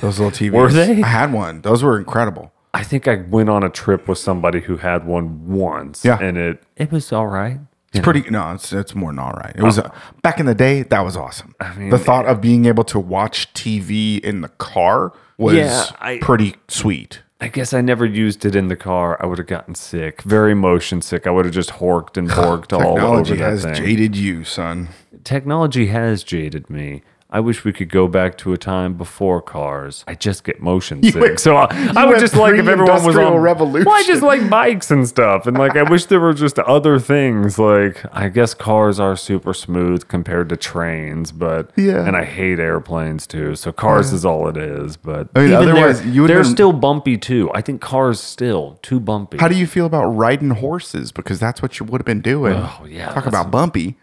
[0.00, 0.50] Those little TVs.
[0.60, 1.00] Were they?
[1.02, 1.60] I had one.
[1.60, 2.52] Those were incredible.
[2.76, 6.04] I think I went on a trip with somebody who had one once.
[6.04, 6.18] Yeah.
[6.20, 7.58] And it it was all right.
[7.92, 8.28] It's pretty.
[8.28, 9.54] No, it's it's more than all right.
[9.56, 9.90] It was uh,
[10.22, 10.82] back in the day.
[10.82, 11.54] That was awesome.
[11.78, 16.18] mean- the thought of being able to watch TV in the car was Yeah, I-
[16.20, 17.22] pretty sweet.
[17.40, 19.18] I guess I never used it in the car.
[19.22, 21.26] I would have gotten sick, very motion sick.
[21.26, 24.88] I would have just horked and borked all over Technology has jaded you, son.
[25.22, 27.02] Technology has jaded me.
[27.28, 30.04] I wish we could go back to a time before cars.
[30.06, 33.02] I just get motion sick, went- so I, I would just like if everyone was
[33.02, 33.40] pre-industrial on.
[33.40, 33.84] revolution.
[33.84, 37.00] Well, I just like bikes and stuff, and like I wish there were just other
[37.00, 37.58] things.
[37.58, 42.06] Like I guess cars are super smooth compared to trains, but Yeah.
[42.06, 43.56] and I hate airplanes too.
[43.56, 44.96] So cars is all it is.
[44.96, 47.50] But I mean, even otherwise, they're, you would've they're been- still bumpy too.
[47.52, 49.38] I think cars still too bumpy.
[49.38, 51.10] How do you feel about riding horses?
[51.10, 52.54] Because that's what you would have been doing.
[52.54, 53.96] Oh, yeah, Talk about bumpy.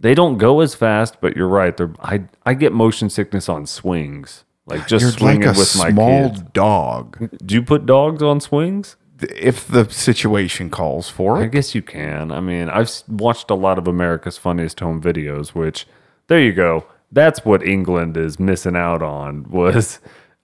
[0.00, 1.76] They don't go as fast, but you're right.
[1.76, 5.76] They're I I get motion sickness on swings, like just You're swinging like a with
[5.76, 7.30] my small dog.
[7.44, 8.96] Do you put dogs on swings?
[9.22, 12.32] if the situation calls for it, I guess you can.
[12.32, 15.86] I mean, I've watched a lot of America's Funniest Home Videos, which
[16.28, 16.86] there you go.
[17.12, 19.44] That's what England is missing out on.
[19.50, 20.00] Was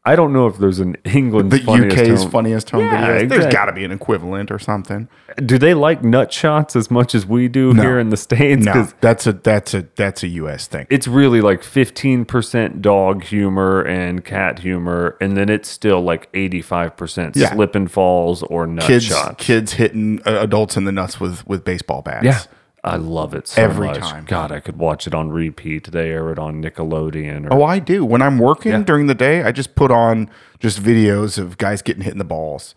[0.07, 3.07] I don't know if there's an England The funniest UK's home- funniest home Yeah, videos.
[3.07, 3.53] There's exactly.
[3.53, 5.09] got to be an equivalent or something.
[5.45, 8.65] Do they like nut shots as much as we do here in the states?
[8.65, 10.87] No, that's a that's a that's a US thing.
[10.91, 17.37] it's really like 15% dog humor and cat humor, and then it's still like 85%
[17.37, 17.53] Yeah.
[17.53, 19.45] slip and falls or nut Kids shots.
[19.45, 22.25] kids hitting uh, adults in the nuts with with baseball bats.
[22.25, 22.39] Yeah.
[22.87, 23.99] I love it so Every much.
[23.99, 24.25] time.
[24.27, 25.91] God, I could watch it on repeat.
[25.93, 27.47] They air it on Nickelodeon.
[27.51, 28.05] Or, Oh, I do.
[28.05, 32.03] When I'm working during the day, I just put on just videos of guys getting
[32.03, 32.75] hit in the balls.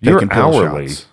[0.00, 0.88] You're hourly.
[0.88, 1.06] shots.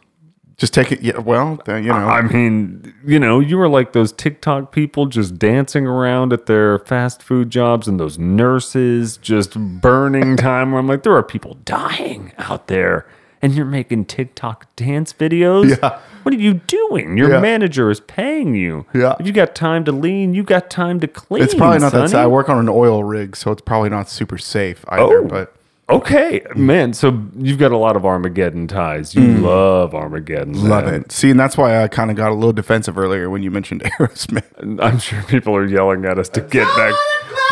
[0.58, 1.01] Just take it.
[1.01, 1.17] Yeah.
[1.17, 1.93] Well, you know.
[1.93, 6.77] I mean, you know, you were like those TikTok people just dancing around at their
[6.80, 10.71] fast food jobs and those nurses just burning time.
[10.71, 13.08] Where I'm like, there are people dying out there,
[13.41, 15.80] and you're making TikTok dance videos.
[15.82, 15.99] Yeah.
[16.23, 17.17] What are you doing?
[17.17, 17.39] Your Yeah.
[17.39, 18.86] manager is paying you.
[18.93, 19.15] Yeah.
[19.19, 21.43] If you got time to lean, you got time to clean.
[21.43, 22.10] it's probably not that.
[22.10, 22.23] sonny.
[22.23, 25.19] I work on an oil rig, so it's probably not super safe either.
[25.19, 25.25] Oh.
[25.27, 25.53] But
[25.89, 26.93] Okay, man.
[26.93, 29.13] So you've got a lot of Armageddon ties.
[29.13, 30.55] You love Armageddon.
[30.55, 30.69] Mm.
[30.69, 30.93] love man.
[31.01, 31.12] it.
[31.12, 33.81] See, and that's why I kind of got a little defensive earlier when you mentioned
[33.99, 34.79] Aerosmith.
[34.81, 36.93] I'm sure people are yelling at us to get back.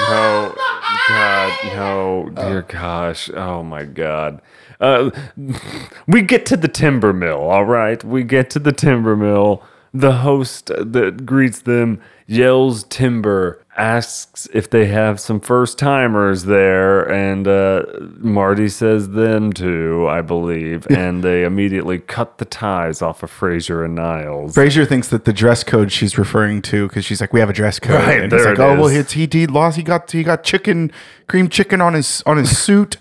[0.09, 0.55] No,
[1.09, 4.41] God, no, dear gosh, oh my God.
[4.79, 5.11] Uh,
[6.07, 8.03] we get to the timber mill, all right?
[8.03, 9.63] We get to the timber mill.
[9.93, 17.01] The host that greets them yells timber, asks if they have some first timers there,
[17.09, 17.83] and uh,
[18.17, 20.85] Marty says them too, I believe.
[20.89, 24.53] And they immediately cut the ties off of Frasier and Niles.
[24.55, 27.53] Frasier thinks that the dress code she's referring to because she's like, we have a
[27.53, 28.97] dress code, Right, and he's there like, it oh well, is.
[28.97, 29.77] it's, he he lost.
[29.77, 30.91] He got he got chicken,
[31.27, 32.97] cream chicken on his on his suit.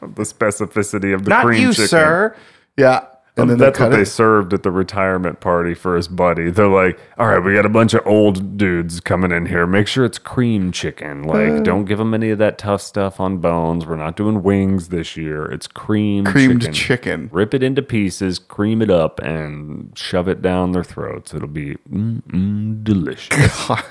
[0.00, 1.88] the specificity of the Not cream you, chicken.
[1.88, 2.36] sir.
[2.76, 4.06] Yeah, and then That's what they it.
[4.06, 6.50] served at the retirement party for his buddy.
[6.50, 9.66] They're like, "All right, we got a bunch of old dudes coming in here.
[9.66, 11.22] Make sure it's cream chicken.
[11.22, 11.60] Like, Uh.
[11.60, 13.86] don't give them any of that tough stuff on bones.
[13.86, 15.46] We're not doing wings this year.
[15.46, 16.74] It's cream creamed chicken.
[16.74, 17.28] chicken.
[17.32, 21.32] Rip it into pieces, cream it up, and shove it down their throats.
[21.32, 23.66] It'll be mm, mm, delicious.
[23.68, 23.82] God.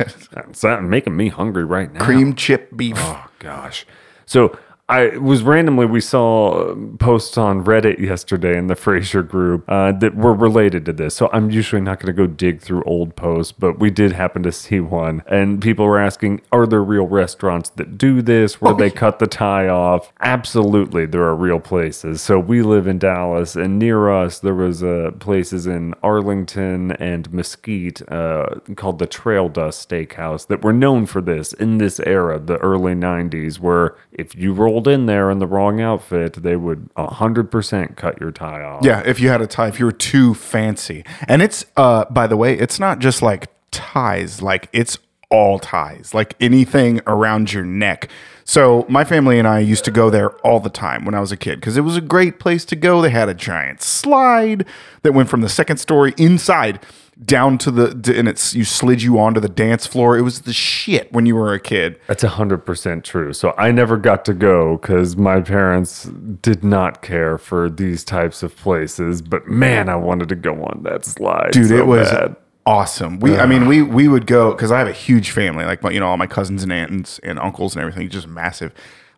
[0.50, 2.06] It's not making me hungry right now.
[2.06, 2.96] cream chip beef.
[3.00, 3.88] Oh gosh.
[4.28, 4.56] So
[4.92, 10.18] I was randomly we saw posts on Reddit yesterday in the Frasier group uh, that
[10.18, 11.16] were related to this.
[11.16, 14.44] So I'm usually not going to go dig through old posts, but we did happen
[14.44, 18.74] to see one, and people were asking, "Are there real restaurants that do this where
[18.74, 22.22] they cut the tie off?" Absolutely, there are real places.
[22.22, 27.32] So we live in Dallas, and near us there was uh, places in Arlington and
[27.32, 32.40] Mesquite uh, called the Trail Dust Steakhouse that were known for this in this era,
[32.40, 36.94] the early '90s, where if you rolled in there in the wrong outfit, they would
[36.96, 38.84] 100% cut your tie off.
[38.84, 41.04] Yeah, if you had a tie, if you were too fancy.
[41.28, 44.98] And it's uh by the way, it's not just like ties, like it's
[45.30, 48.10] all ties, like anything around your neck.
[48.44, 51.32] So my family and I used to go there all the time when I was
[51.32, 53.02] a kid because it was a great place to go.
[53.02, 54.65] They had a giant slide
[55.04, 56.80] that went from the second story inside
[57.24, 60.18] down to the and it's you slid you onto the dance floor.
[60.18, 62.00] It was the shit when you were a kid.
[62.08, 63.34] That's 100% true.
[63.34, 66.06] So I never got to go because my parents
[66.42, 69.22] did not care for these types of places.
[69.22, 71.52] But man, I wanted to go on that slide.
[71.52, 72.36] dude so it was bad.
[72.66, 75.82] awesome we i mean we we would go because i have a huge family like
[75.82, 78.72] my, you know all my cousins and aunts and uncles and everything just massive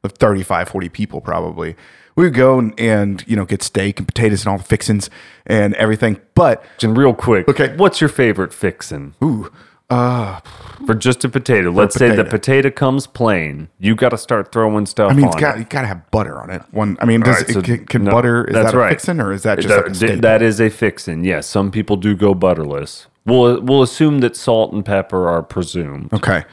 [0.03, 1.75] of 35 40 people probably
[2.15, 5.09] we would go and, and you know get steak and potatoes and all the fixins
[5.45, 7.75] and everything but And real quick, Okay.
[7.75, 9.15] what's your favorite fixin?
[9.23, 9.51] ooh
[9.89, 10.39] uh
[10.87, 11.69] For just a potato.
[11.69, 12.29] Let's say the potato.
[12.29, 13.67] potato comes plain.
[13.79, 15.59] You got to start throwing stuff i mean it's got it.
[15.59, 18.03] you gotta have butter on it one i mean does Right, it, so can, can
[18.05, 18.89] no, butter is that a right.
[18.89, 21.23] fixin or is that just That- like a that is a fixin.
[21.25, 23.07] Yes, some people do go butterless.
[23.25, 26.13] We'll we'll assume that salt and pepper are presumed.
[26.13, 26.43] okay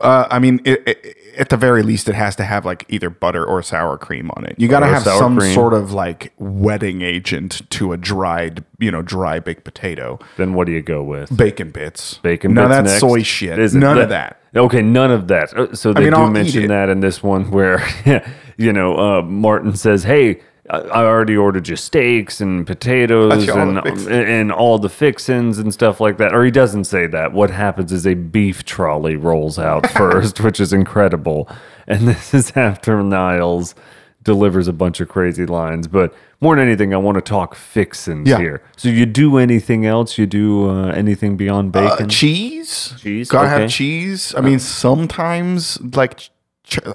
[0.00, 3.10] uh, I mean, it, it, at the very least, it has to have like either
[3.10, 4.54] butter or sour cream on it.
[4.58, 5.54] You got to have some cream.
[5.54, 10.18] sort of like wetting agent to a dried, you know, dry baked potato.
[10.36, 11.36] Then what do you go with?
[11.36, 12.18] Bacon bits.
[12.18, 13.00] Bacon None bits of that next?
[13.00, 13.58] soy shit.
[13.58, 13.78] Is it?
[13.78, 14.40] None of that.
[14.56, 15.52] Okay, none of that.
[15.52, 17.84] Uh, So they mean, do I'll mention that in this one where,
[18.56, 23.86] you know, uh, Martin says, "Hey, I already ordered you steaks and potatoes Got all
[23.86, 27.32] and and all the fixins and stuff like that." Or he doesn't say that.
[27.32, 31.48] What happens is a beef trolley rolls out first, which is incredible,
[31.86, 33.74] and this is after Niles
[34.22, 35.86] delivers a bunch of crazy lines.
[35.86, 38.38] But more than anything, I want to talk fixins Yeah.
[38.38, 38.62] here.
[38.74, 40.16] So you do anything else?
[40.16, 42.06] You do uh, anything beyond bacon?
[42.06, 42.94] Uh, cheese.
[42.98, 43.60] Cheese, Gotta okay.
[43.62, 44.34] have cheese.
[44.34, 46.30] I mean, sometimes like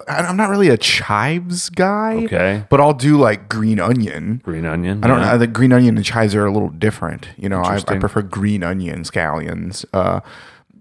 [0.08, 2.24] I'm not really a chives guy.
[2.24, 2.64] Okay.
[2.68, 4.40] But I'll do like green onion.
[4.44, 5.02] Green onion.
[5.04, 5.32] I don't yeah.
[5.32, 5.38] know.
[5.38, 7.28] The green onion and chives are a little different.
[7.36, 9.84] You know, I, I prefer green onion scallions.
[9.92, 10.20] Uh,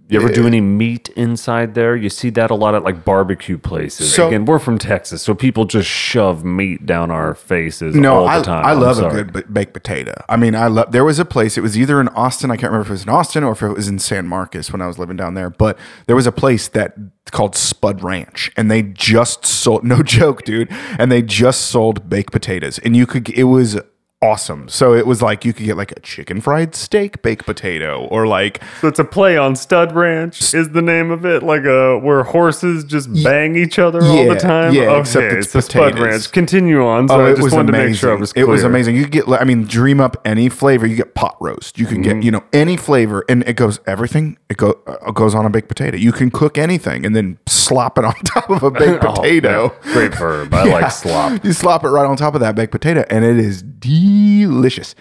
[0.10, 1.96] You ever do any meat inside there?
[1.96, 4.12] You see that a lot at like barbecue places.
[4.14, 8.24] So- Again, we're from Texas, so people just shove meat down our faces no, all
[8.26, 8.66] the I, time.
[8.66, 10.14] I I'm love a good ba- baked potato.
[10.28, 10.92] I mean, I love.
[10.92, 11.58] There was a place.
[11.58, 12.50] It was either in Austin.
[12.50, 14.72] I can't remember if it was in Austin or if it was in San Marcos
[14.72, 15.52] when I was living down there.
[15.52, 16.96] But there was a place that
[17.32, 19.84] called Spud Ranch, and they just sold.
[19.90, 20.70] No joke, dude.
[20.98, 23.30] And they just sold baked potatoes, and you could.
[23.30, 23.80] It was
[24.22, 24.68] awesome.
[24.70, 28.28] So it was like you could get like a chicken fried steak baked potato, or
[28.28, 31.98] like So it's a play on Stud Ranch is the name of it, like a
[32.00, 34.74] where horses just bang each other all yeah, the time.
[34.74, 35.98] yeah, okay, except it's a stud.
[36.00, 36.32] Ranch.
[36.32, 37.08] Continue on.
[37.08, 37.86] So Oh, I it just was wanted amazing.
[37.86, 38.96] to make sure I was It was amazing.
[38.96, 40.86] You could get, I mean, dream up any flavor.
[40.86, 41.78] You get pot roast.
[41.80, 42.20] You can Mm-hmm.
[42.20, 44.38] get, you know, any flavor, and it goes everything.
[44.50, 45.98] It go uh, goes on a baked potato.
[45.98, 49.76] You can cook anything and then slop it on top of a baked Oh, potato.
[49.86, 49.94] yeah.
[49.94, 50.54] Great verb.
[50.54, 50.74] I Yeah.
[50.74, 51.44] like slop.
[51.46, 53.64] You slop it right on top of that baked potato, and it is
[54.10, 54.96] delicious.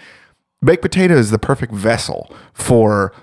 [0.63, 3.13] Baked potato is the perfect vessel for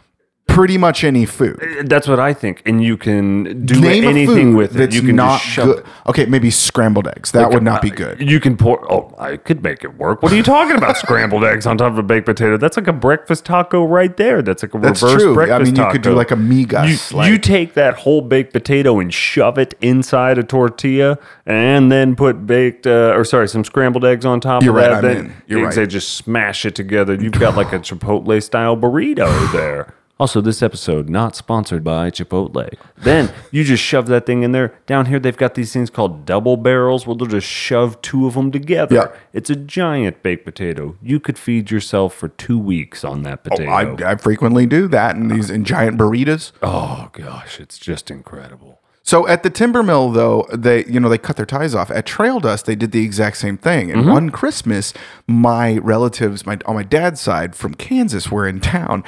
[0.57, 1.61] pretty much any food.
[1.85, 2.63] That's what I think.
[2.65, 4.79] And you can do Name a anything food with it.
[4.79, 5.85] that's You can not just shove good.
[6.09, 7.33] Okay, maybe scrambled eggs.
[7.33, 8.21] That would not be Uh, good.
[8.31, 8.91] You can pour.
[8.91, 10.23] Oh, I could make it work.
[10.23, 10.97] What are you talking about?
[11.07, 12.57] Scrambled eggs on top of a baked potato?
[12.57, 14.41] That's like a breakfast taco right there.
[14.41, 15.33] That's like a That's reverse true.
[15.33, 17.11] I breakfast mean, you could do like a migas.
[17.13, 21.93] You, like- you take that whole baked potato and shove it inside a tortilla, and
[21.93, 25.05] then put baked, uh, or sorry, some scrambled eggs on top You're of right, that.
[25.05, 25.33] I'm then in.
[25.47, 25.75] You're you right.
[25.75, 27.15] say just smash it together.
[27.15, 29.93] You've got like a Chipotle style burrito there.
[30.19, 32.73] Also, this episode not sponsored by Chipotle.
[32.97, 34.75] Then you just shove that thing in there.
[34.87, 38.33] Down here, they've got these things called double barrels where they'll just shove two of
[38.33, 38.95] them together.
[38.95, 39.17] Yeah.
[39.35, 40.97] It's a giant baked potato.
[41.03, 43.71] You could feed yourself for two weeks on that potato.
[43.71, 46.53] Oh, I, I frequently do that in these in giant burritos.
[46.63, 48.81] oh gosh, it's just incredible.
[49.07, 51.93] So at the timber mill, though, they you know they cut their ties off.
[51.93, 53.93] At Trail Dust, they did the exact same thing.
[53.93, 54.11] And mm-hmm.
[54.11, 54.93] one Christmas,
[55.29, 59.05] my relatives, my on my dad's side from Kansas, were in town,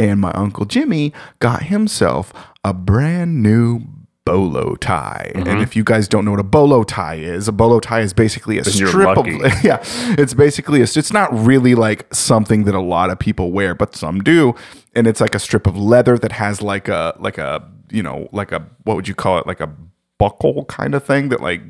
[0.00, 2.32] and my uncle Jimmy got himself
[2.64, 3.82] a brand new
[4.24, 5.32] bolo tie.
[5.34, 8.12] And if you guys don't know what a bolo tie is, a bolo tie is
[8.12, 9.26] basically a strip of
[9.64, 9.82] yeah.
[10.18, 13.94] It's basically a, it's not really like something that a lot of people wear, but
[13.94, 14.54] some do.
[14.94, 18.28] And it's like a strip of leather that has like a like a you know
[18.32, 19.70] like a what would you call it like a
[20.18, 21.62] buckle kind of thing that like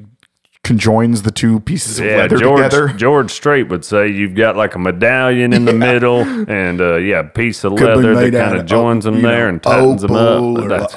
[0.62, 2.88] conjoins the two pieces of Yeah, leather George together.
[2.88, 7.20] George Strait would say you've got like a medallion in the middle, and uh, yeah,
[7.20, 10.02] a piece of Could leather that kind of of, joins them there know, and tightens
[10.02, 10.40] them up.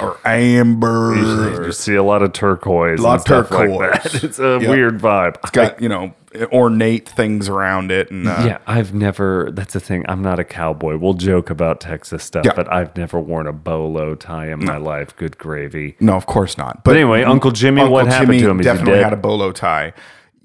[0.00, 1.64] or amber.
[1.66, 4.12] you see a lot of turquoise, Lot and of stuff like turquoise.
[4.12, 4.24] that.
[4.24, 4.70] It's a Yep.
[4.70, 5.36] weird vibe.
[5.42, 6.14] It's got you know
[6.52, 9.50] ornate things around it and uh, yeah, I've never.
[9.52, 10.04] That's the thing.
[10.08, 10.96] I'm not a cowboy.
[10.96, 12.52] We'll joke about Texas stuff, Yeah.
[12.54, 15.14] but I've never worn a bolo tie in my life.
[15.16, 15.96] Good gravy.
[16.00, 16.84] No, of course not.
[16.84, 18.58] But anyway, Uncle Jimmy, Uncle what happened Jimmy to him?
[18.58, 19.92] He definitely had a bolo tie.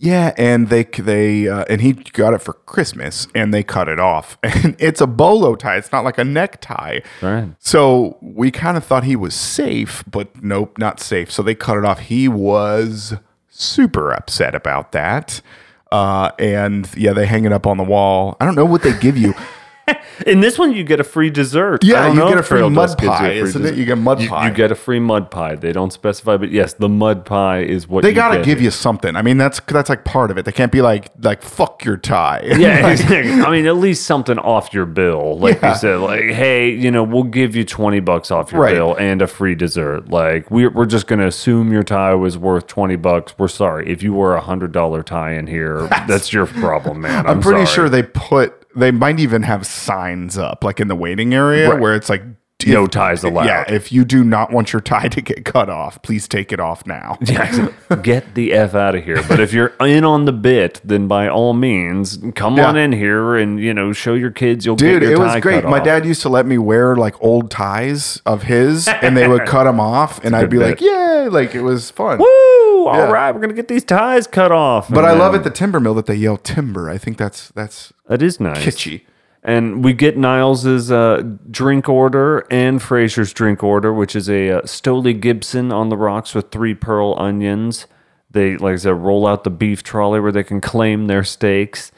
[0.02, 4.00] Yeah, and they they uh, and he got it for Christmas, and they cut it
[4.00, 5.76] off, and it's a bolo tie.
[5.76, 7.00] It's not like a necktie.
[7.22, 7.50] Right.
[7.60, 11.30] So we kind of thought he was safe, but nope, not safe.
[11.30, 12.00] So they cut it off.
[12.00, 13.16] He was
[13.50, 15.42] super upset about that.
[15.92, 18.38] Uh, and yeah, they hang it up on the wall.
[18.40, 19.34] I don't know what they give you.
[20.28, 21.84] In this one, you get a free dessert.
[21.84, 23.66] Yeah, I don't you get a free mud Dust gives you a pie, free isn't
[23.66, 23.76] it?
[23.76, 24.48] You get mud You- pie.
[24.50, 25.56] You get a free mud pie.
[25.56, 28.46] They don't specify, but yes, the mud pie is what They gotta get.
[28.46, 29.16] give you something.
[29.16, 30.46] I mean, that's that's like part of it.
[30.46, 32.42] They can't be like like fuck your tie.
[32.60, 33.32] Yeah, exactly.
[33.42, 35.38] I mean, at least something off your bill.
[35.40, 35.70] Like Yeah.
[35.72, 38.74] you said, like, hey, you know, we'll give you 20 bucks off your Right.
[38.74, 40.10] bill and a free dessert.
[40.10, 43.34] Like, we're, we're just going to assume your tie was worth 20 bucks.
[43.38, 43.90] We're sorry.
[43.90, 47.26] If you wore a $100 tie in here, that's your problem, man.
[47.26, 47.76] I'm, I'm pretty sorry.
[47.76, 51.80] sure they put they might even have signs up like in the waiting area Right.
[51.80, 52.24] where it's like
[52.68, 53.46] No if- ties allowed.
[53.46, 56.60] Yeah, if you do not want your tie to get cut off, please take it
[56.60, 57.18] off now.
[57.30, 57.70] Yeah,
[58.02, 59.24] get the F out of here.
[59.30, 62.68] But if you're in on the bit, then by all means, come Yeah.
[62.68, 65.26] on in here and, you know, show your kids you'll Dude, get your ties cut
[65.28, 65.34] off.
[65.44, 65.72] Dude, it was great.
[65.72, 65.86] My off.
[65.86, 69.64] dad used to let me wear like old ties of his and they would cut
[69.64, 70.86] them off and I'd be like, bit.
[70.88, 72.26] "Yeah, like it was fun." Woo!
[72.88, 73.12] All Yeah.
[73.12, 74.90] right, we're going to get these ties cut off.
[74.90, 76.90] But I love then- at the timber mill that they yell timber.
[76.90, 78.66] I think that's that's That is nice.
[78.66, 79.02] kitschy.
[79.44, 84.62] And we get Niles's uh, drink order and Frasier's drink order, which is a uh,
[84.64, 87.88] Stoli Gibson on the rocks with three pearl onions.
[88.30, 91.92] They, like I said, roll out the beef trolley where they can claim their steaks.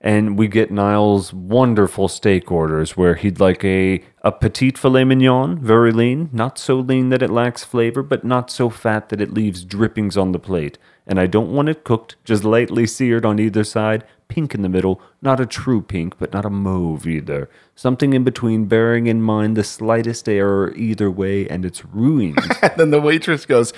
[0.00, 5.58] And we get Niles' wonderful steak orders where he'd like a, a petite filet mignon,
[5.58, 9.34] very lean, not so lean that it lacks flavor, but not so fat that it
[9.34, 10.78] leaves drippings on the plate.
[11.06, 14.68] And I don't want it cooked, just lightly seared on either side, pink in the
[14.68, 17.48] middle, not a true pink, but not a mauve either.
[17.74, 22.38] Something in between, bearing in mind the slightest error either way, and it's ruined.
[22.62, 23.72] And then the waitress goes,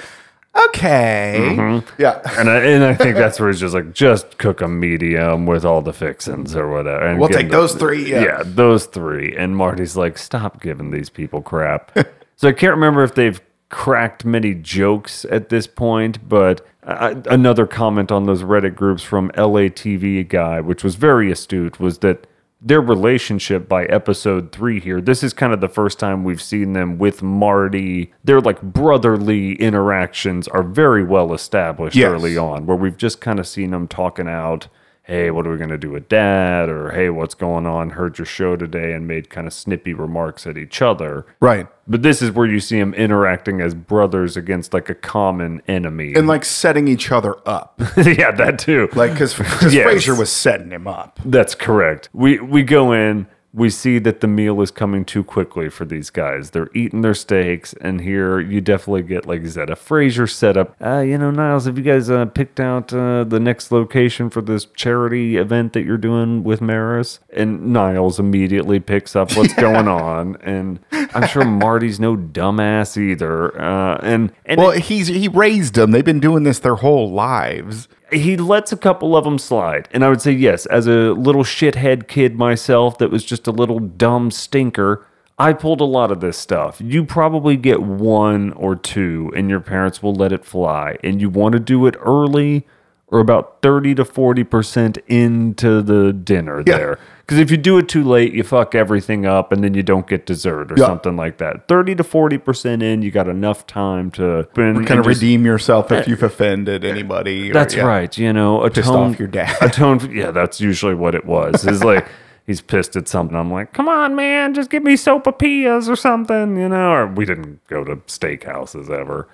[0.69, 1.37] okay.
[1.39, 2.03] Mm-hmm.
[2.03, 2.21] Yeah.
[2.39, 5.65] And I, and I think that's where he's just like, just cook a medium with
[5.65, 7.05] all the fixins or whatever.
[7.07, 8.11] And We'll take them- those three.
[8.11, 8.23] Yeah.
[8.23, 9.35] Yeah, those three.
[9.37, 11.97] And Marty's like, stop giving these people crap.
[12.37, 13.41] so I can't remember if they've
[13.71, 19.31] cracked many jokes at this point, but uh, another comment on those Reddit groups from
[19.33, 22.27] LATV guy, which was very astute, was that
[22.63, 26.75] their relationship by episode three here, this is kind of the first time we've seen
[26.75, 28.13] them with Marty.
[28.23, 32.11] Their like brotherly interactions are very well established Yes.
[32.11, 34.69] early on, where we've just kind of seen them talking out
[35.11, 36.69] hey, what are we going to do with dad?
[36.69, 37.91] Or hey, what's going on?
[37.91, 41.27] Heard your show today and made kind of snippy remarks at each other.
[41.41, 41.67] Right.
[41.89, 46.15] But this is where you see them interacting as brothers against like a common enemy.
[46.15, 47.75] And like setting each other up.
[47.97, 48.89] yeah, that too.
[48.93, 49.37] Like, because
[49.73, 49.87] Yes.
[49.87, 51.19] Frasier was setting him up.
[51.25, 52.09] That's correct.
[52.13, 56.11] We we go in, we see that the meal is coming too quickly for these
[56.11, 56.51] guys.
[56.51, 60.77] They're eating their steaks, and here you definitely get like is that a Frasier setup?
[60.81, 64.41] Uh, you know, Niles, have you guys uh, picked out uh, the next location for
[64.41, 67.19] this charity event that you're doing with Maris?
[67.35, 73.61] And Niles immediately picks up what's going on, and I'm sure Marty's no dumbass either.
[73.61, 75.91] Uh, and and Well, he's he raised them.
[75.91, 77.89] They've been doing this their whole lives.
[78.13, 79.89] He lets a couple of them slide.
[79.93, 83.53] And I would say, yes, as a little shithead kid myself that was just a
[83.53, 85.07] little dumb stinker,
[85.39, 86.81] I pulled a lot of this stuff.
[86.85, 90.99] You probably get one or two, and your parents will let it fly.
[91.03, 92.67] And you want to do it early
[93.11, 96.77] or about 30 to 40% into the dinner Yeah.
[96.77, 96.99] there.
[97.21, 100.07] Because if you do it too late, you fuck everything up and then you don't
[100.07, 100.87] get dessert or Yeah.
[100.87, 101.69] something like that.
[101.69, 106.23] 30 to 40% in, you got enough time to Kind of redeem yourself if you've
[106.23, 107.51] offended anybody.
[107.51, 107.85] or- that's yeah.
[107.87, 108.17] right.
[108.19, 109.57] You know, atone, Pissed off your dad.
[109.61, 109.99] atone.
[110.01, 111.65] for- Yeah, that's usually what it was.
[111.67, 112.07] It's like
[112.47, 113.37] he's pissed at something.
[113.37, 116.57] I'm like, come on, man, just give me sopapillas or something.
[116.57, 119.29] You know, or we didn't go to steakhouses ever.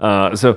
[0.00, 0.56] Uh, so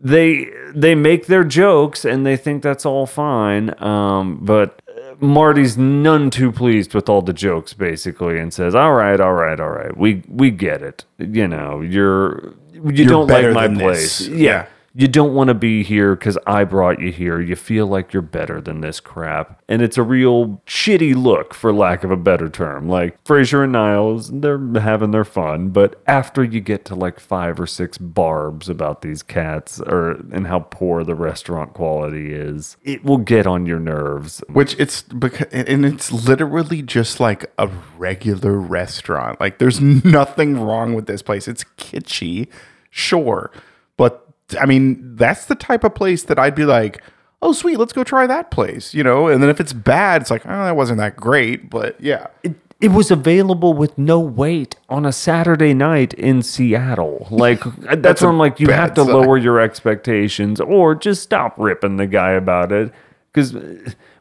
[0.00, 3.80] they they make their jokes and they think that's all fine.
[3.82, 4.80] Um, but
[5.20, 9.58] Marty's none too pleased with all the jokes, basically, and says, "All right, all right,
[9.58, 9.96] all right.
[9.96, 11.04] We we get it.
[11.18, 14.26] You know, you're you don't like my place.
[14.28, 14.66] Yeah, Yeah.
[14.98, 17.38] You don't want to be here because I brought you here.
[17.38, 19.62] You feel like you're better than this crap.
[19.68, 22.88] And it's a real shitty look, for lack of a better term.
[22.88, 25.68] Like Frasier and Niles, they're having their fun.
[25.68, 30.46] But after you get to like five or six barbs about these cats or and
[30.46, 34.42] how poor the restaurant quality is, it will get on your nerves.
[34.48, 37.68] Which it's because, and it's literally just like a
[37.98, 39.40] regular restaurant.
[39.40, 41.46] Like there's nothing wrong with this place.
[41.48, 42.48] It's kitschy,
[42.90, 43.50] sure,
[43.98, 44.25] but
[44.60, 47.02] I mean that's the type of place that I'd be like,
[47.42, 49.28] oh sweet, let's go try that place, you know.
[49.28, 52.54] And then if it's bad, it's like, oh, that wasn't that great, but yeah, It,
[52.80, 57.26] it was available with no wait on a Saturday night in Seattle.
[57.30, 59.14] Like that's, That's I'm like, you have to sign.
[59.14, 62.92] lower your expectations, or just stop ripping the guy about it.
[63.32, 63.54] Because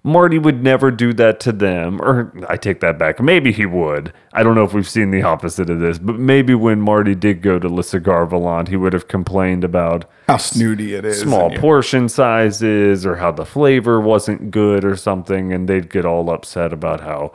[0.06, 3.20] Marty would never do that to them, or I take that back.
[3.20, 4.14] Maybe he would.
[4.34, 7.41] I don't know if we've seen the opposite of this, but maybe when Marty did
[7.41, 11.22] go to Le Cigare Volant, he would have complained about how snooty it is.
[11.22, 16.06] small and portion sizes or how the flavor wasn't good or something and they'd get
[16.06, 17.32] all upset about how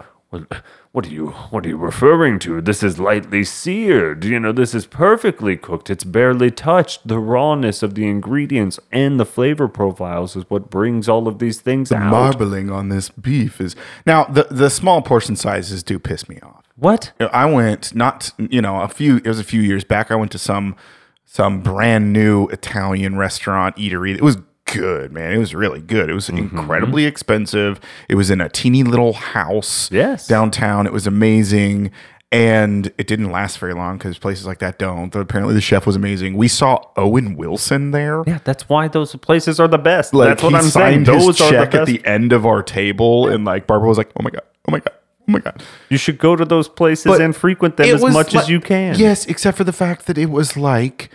[0.92, 4.74] what, are you what are you referring to this is lightly seared you know this
[4.74, 10.34] is perfectly cooked it's barely touched the rawness of the ingredients and the flavor profiles
[10.34, 14.48] is what brings all of these things out marbling on this beef is now the
[14.50, 16.64] the small portion sizes do piss me off.
[16.74, 20.10] what I went not you know a few it was a few years back.
[20.10, 20.76] I went to some
[21.24, 24.14] some brand new Italian restaurant eatery.
[24.14, 24.38] It was
[24.72, 25.32] good, man.
[25.32, 26.08] It was really good.
[26.10, 26.56] It was Mm-hmm.
[26.58, 27.80] incredibly expensive.
[28.08, 30.26] It was in a teeny little house Yes.
[30.26, 30.86] downtown.
[30.86, 31.90] It was amazing.
[32.32, 35.12] And it didn't last very long because places like that don't.
[35.16, 36.36] Apparently, the chef was amazing.
[36.36, 38.22] We saw Owen Wilson there.
[38.24, 41.44] yeah that's why those places are the best Like that's what i'm saying those are
[41.44, 44.22] the check best at the end of our table, and like Barbara was like, "Oh
[44.22, 44.92] my god, oh my god,
[45.28, 48.32] oh my god." you should go to those places But and frequent them as much
[48.32, 51.10] like- as you can Yes, except for the fact that it was like,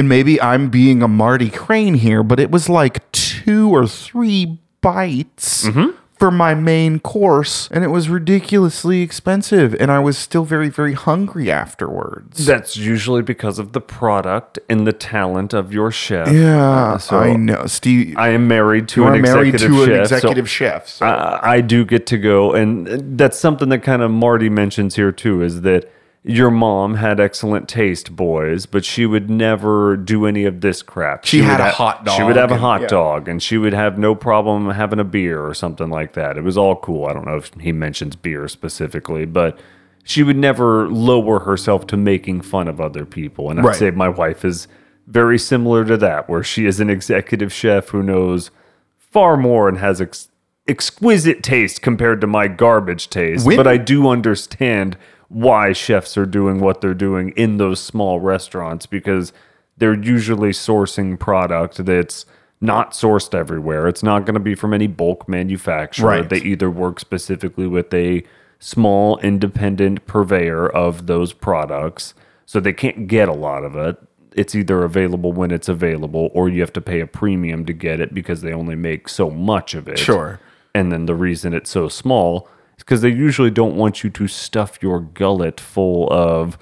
[0.00, 4.58] and maybe I'm being a Marty Crane here, but it was like two or three
[4.80, 5.90] bites Mm-hmm.
[6.18, 10.94] for my main course, and it was ridiculously expensive, and I was still very, very
[10.94, 12.46] hungry afterwards.
[12.46, 16.32] That's usually because of the product and the talent of your chef.
[16.32, 18.16] yeah, so I know, Steve.
[18.16, 20.00] I am married to an married executive to chef.
[20.00, 20.88] an so executive chef.
[20.88, 21.06] So.
[21.06, 25.12] I, I do get to go, and that's something that kind of Marty mentions here
[25.12, 25.42] too.
[25.42, 25.90] Is that
[26.22, 31.24] your mom had excellent taste, boys, but she would never do any of this crap.
[31.24, 32.16] She had a ha- hot dog.
[32.16, 32.86] She would have a and- hot yeah.
[32.88, 36.36] dog, and she would have no problem having a beer or something like that.
[36.36, 37.06] It was all cool.
[37.06, 39.58] I don't know if he mentions beer specifically, but
[40.04, 43.50] she would never lower herself to making fun of other people.
[43.50, 43.76] And I'd Right.
[43.76, 44.68] say my wife is
[45.06, 48.50] very similar to that, where she is an executive chef who knows
[48.98, 50.28] far more and has ex-
[50.68, 53.46] exquisite taste compared to my garbage taste.
[53.46, 54.96] When- but I do understand
[55.30, 59.32] why chefs are doing what they're doing in those small restaurants because
[59.78, 62.26] they're usually sourcing product that's
[62.60, 63.86] not sourced everywhere.
[63.86, 66.08] It's not going to be from any bulk manufacturer.
[66.08, 66.28] Right.
[66.28, 68.24] They either work specifically with a
[68.58, 72.12] small independent purveyor of those products,
[72.44, 73.96] so they can't get a lot of it.
[74.34, 78.00] It's either available when it's available, or you have to pay a premium to get
[78.00, 79.98] it because they only make so much of it.
[79.98, 80.40] Sure.
[80.74, 82.48] And then the reason it's so small
[82.80, 86.58] because they usually don't want you to stuff your gullet full of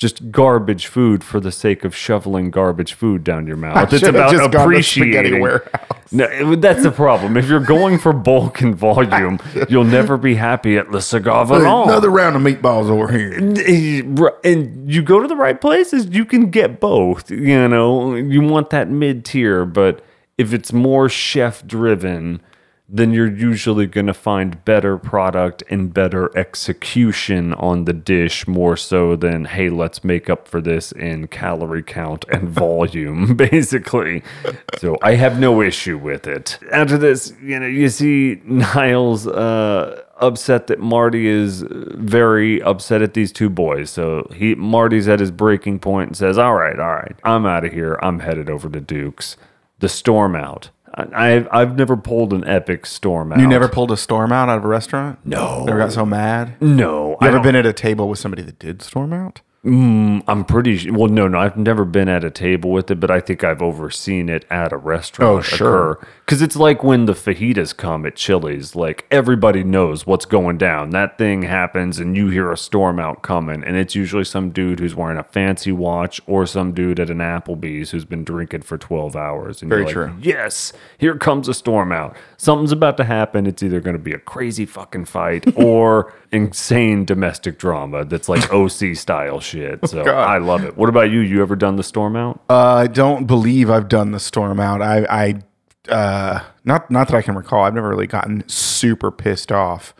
[0.00, 3.92] just garbage food for the sake of shoveling garbage food down your mouth.
[3.92, 5.40] It's about just gone to Spaghetti appreciating.
[5.40, 6.00] Warehouse.
[6.10, 7.36] No, that's the problem.
[7.36, 11.88] If you're going for bulk and volume, you'll never be happy at Le Cigare Volant.
[11.88, 13.34] Another round of meatballs over here.
[13.66, 17.30] Eh, and you go to the right places, you can get both.
[17.30, 20.02] You know, you want that mid tier, but
[20.38, 22.40] if it's more chef driven,
[22.92, 28.76] then you're usually going to find better product and better execution on the dish more
[28.76, 34.22] so than, hey, let's make up for this in calorie count and volume, basically.
[34.78, 36.58] So I have no issue with it.
[36.72, 43.14] After this, you know, you see Niles uh, upset that Marty is very upset at
[43.14, 43.90] these two boys.
[43.90, 47.64] So he Marty's at his breaking point and says, "All right, all right, I'm out
[47.64, 47.98] of here.
[48.02, 49.36] I'm headed over to Duke's."
[49.78, 50.68] The storm out.
[50.94, 53.38] I- I've I've never pulled an epic storm out.
[53.40, 55.18] You never pulled a storm out out of a restaurant?
[55.24, 55.64] No.
[55.64, 56.54] Never got so mad?
[56.60, 59.40] You No, I ever don't- been at a table with somebody that did storm out?
[59.62, 61.10] Mm, I'm pretty well.
[61.10, 64.30] No, no, I've never been at a table with it, but I think I've overseen
[64.30, 65.30] it at a restaurant.
[65.30, 66.06] Oh, sure.
[66.24, 68.74] Because it's like when the fajitas come at Chili's.
[68.74, 70.90] Like everybody knows what's going down.
[70.90, 74.80] That thing happens, and you hear a storm out coming, and it's usually some dude
[74.80, 78.78] who's wearing a fancy watch or some dude at an Applebee's who's been drinking for
[78.78, 79.60] twelve hours.
[79.60, 80.16] And Very you're true.
[80.22, 82.16] Yes, here comes a storm out.
[82.38, 83.46] Something's about to happen.
[83.46, 88.50] It's either going to be a crazy fucking fight or insane domestic drama that's like
[88.52, 89.80] OC style shit.
[89.86, 90.28] So God.
[90.28, 90.76] I love it.
[90.76, 91.20] What about you?
[91.20, 92.40] You ever done the storm out?
[92.48, 94.80] Uh, I don't believe I've done the storm out.
[94.82, 95.04] I,
[95.88, 97.64] I, uh, not not that I can recall.
[97.64, 99.94] I've never really gotten super pissed off.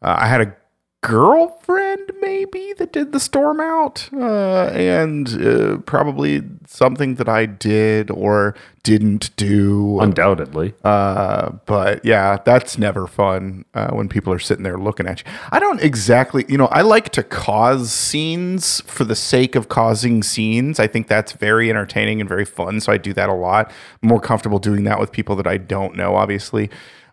[0.00, 0.56] Uh, I had a
[1.04, 8.10] girlfriend maybe that did the storm out, uh, and uh, probably something that I did
[8.10, 10.00] or didn't do.
[10.00, 10.72] Undoubtedly.
[10.82, 15.30] Uh, but yeah, that's never fun uh, when people are sitting there looking at you.
[15.52, 20.22] I don't exactly, you know, I like to cause scenes for the sake of causing
[20.22, 20.80] scenes.
[20.80, 22.80] I think that's very entertaining and very fun.
[22.80, 23.70] So I do that a lot.
[24.02, 26.70] I'm more comfortable doing that with people that I don't know, obviously.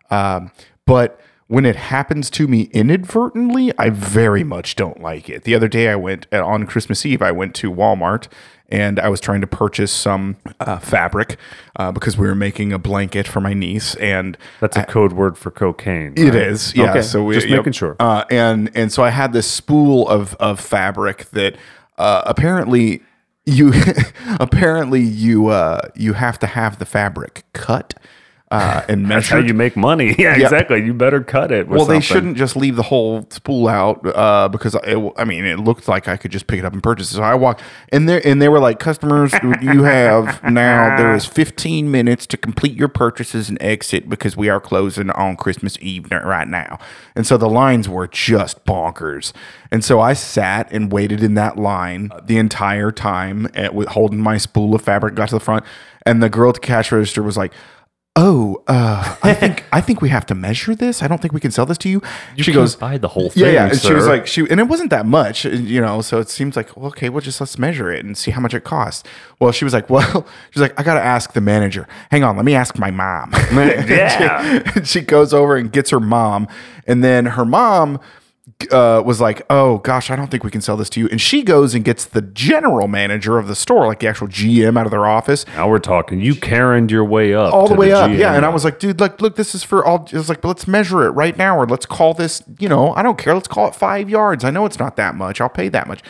[0.09, 0.49] Um,
[0.85, 1.19] but
[1.51, 5.43] when it happens to me inadvertently, I very much don't like it.
[5.43, 8.29] The other day, I went uh, on Christmas Eve, I went to Walmart
[8.69, 11.35] and I was trying to purchase some uh, fabric
[11.75, 13.95] uh, because we were making a blanket for my niece.
[13.95, 16.13] And That's a code word for cocaine.
[16.15, 16.35] it right?
[16.35, 16.91] is, yeah.
[16.91, 17.97] Okay, So we, just making sure.
[17.99, 21.57] Uh, and and so I had this spool of of fabric that
[21.97, 23.01] uh, apparently
[23.45, 23.73] you
[24.39, 27.93] apparently you uh, you have to have the fabric cut
[28.51, 30.15] uh, and That's how you make money.
[30.21, 30.83] Yeah, exactly.
[30.83, 31.67] You better cut it.
[31.67, 35.57] well, they shouldn't just leave the whole spool out uh, because it, I mean it
[35.57, 37.15] looked like I could just pick it up and purchase it.
[37.15, 41.25] So I walked and they and they were like, customers, you have now there is
[41.25, 46.11] 15 minutes to complete your purchases and exit because we are closing on Christmas Eve
[46.11, 46.77] right now.
[47.15, 49.33] And so the lines were just bonkers.
[49.71, 54.19] And so I sat and waited in that line the entire time at, with holding
[54.19, 55.15] my spool of fabric.
[55.15, 55.65] Got to the front,
[56.05, 57.53] and the girl at the cash register was like.
[58.17, 61.01] Oh, uh, I think I think we have to measure this.
[61.01, 62.01] I don't think we can sell this to you.
[62.35, 63.45] You she goes, buy the whole thing.
[63.45, 63.69] yeah, yeah.
[63.69, 66.01] And she was like, she, and it wasn't that much, you know.
[66.01, 68.53] So it seems like, well, okay, well, just let's measure it and see how much
[68.53, 69.07] it costs.
[69.39, 71.87] Well, she was like, well, she's like, I got to ask the manager.
[72.09, 73.31] Hang on, let me ask my mom.
[73.51, 74.61] Yeah.
[74.73, 76.47] she, she goes over and gets her mom,
[76.85, 77.99] and then her mom
[78.71, 81.21] uh, was like, "Oh gosh, I don't think we can sell this to you." And
[81.21, 84.85] she goes and gets the general manager of the store, like the actual GM, out
[84.85, 86.19] of their office, now we're talking.
[86.19, 87.53] You Karen'd your way up.
[87.53, 88.09] all the way up.
[88.09, 88.17] GM.
[88.17, 90.41] Yeah, and I was like, "Dude, like, look, this is for all." I was like,
[90.41, 92.43] "But let's measure it right now, or let's call this.
[92.59, 93.33] You know, I don't care.
[93.33, 94.43] Let's call it five yards.
[94.43, 95.41] I know it's not that much.
[95.41, 96.01] I'll pay that much."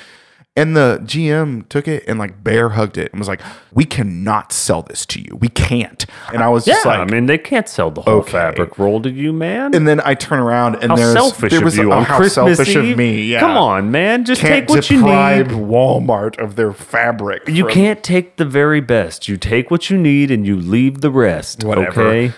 [0.58, 3.39] And the GM took it and like bear hugged it and was like,
[3.72, 5.38] "We cannot sell this to you.
[5.39, 8.16] We can't." And I was Yeah, just like, I mean, they can't sell the whole
[8.16, 8.32] Okay.
[8.34, 9.74] fabric roll to you, man.
[9.74, 12.04] and then I turn around and how there's selfish there of was you oh, on
[12.04, 12.91] how Christmas selfish Eve.
[12.91, 13.22] of me.
[13.24, 14.26] Yeah, Come on, man.
[14.26, 15.47] Just can't take what you need.
[15.56, 17.47] Walmart of their fabric.
[17.47, 19.30] You from- can't take the very best.
[19.30, 21.64] You take what you need and you leave the rest.
[21.64, 22.02] Whatever.
[22.02, 22.34] Okay.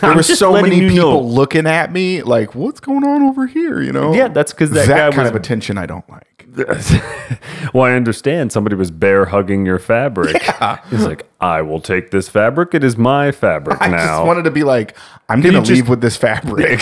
[0.00, 1.20] There were so many people know.
[1.20, 4.12] looking at me like, "What's going on over here?" You know?
[4.12, 6.33] Yeah, that's 'cause that that guy kind was- of attention I don't like.
[7.74, 10.40] well, I understand somebody was bear hugging your fabric.
[10.90, 12.74] He's like, I will take this fabric.
[12.74, 13.96] It is my fabric I now.
[13.96, 14.96] I just wanted to be like,
[15.28, 16.80] I'm going to just- leave with this fabric.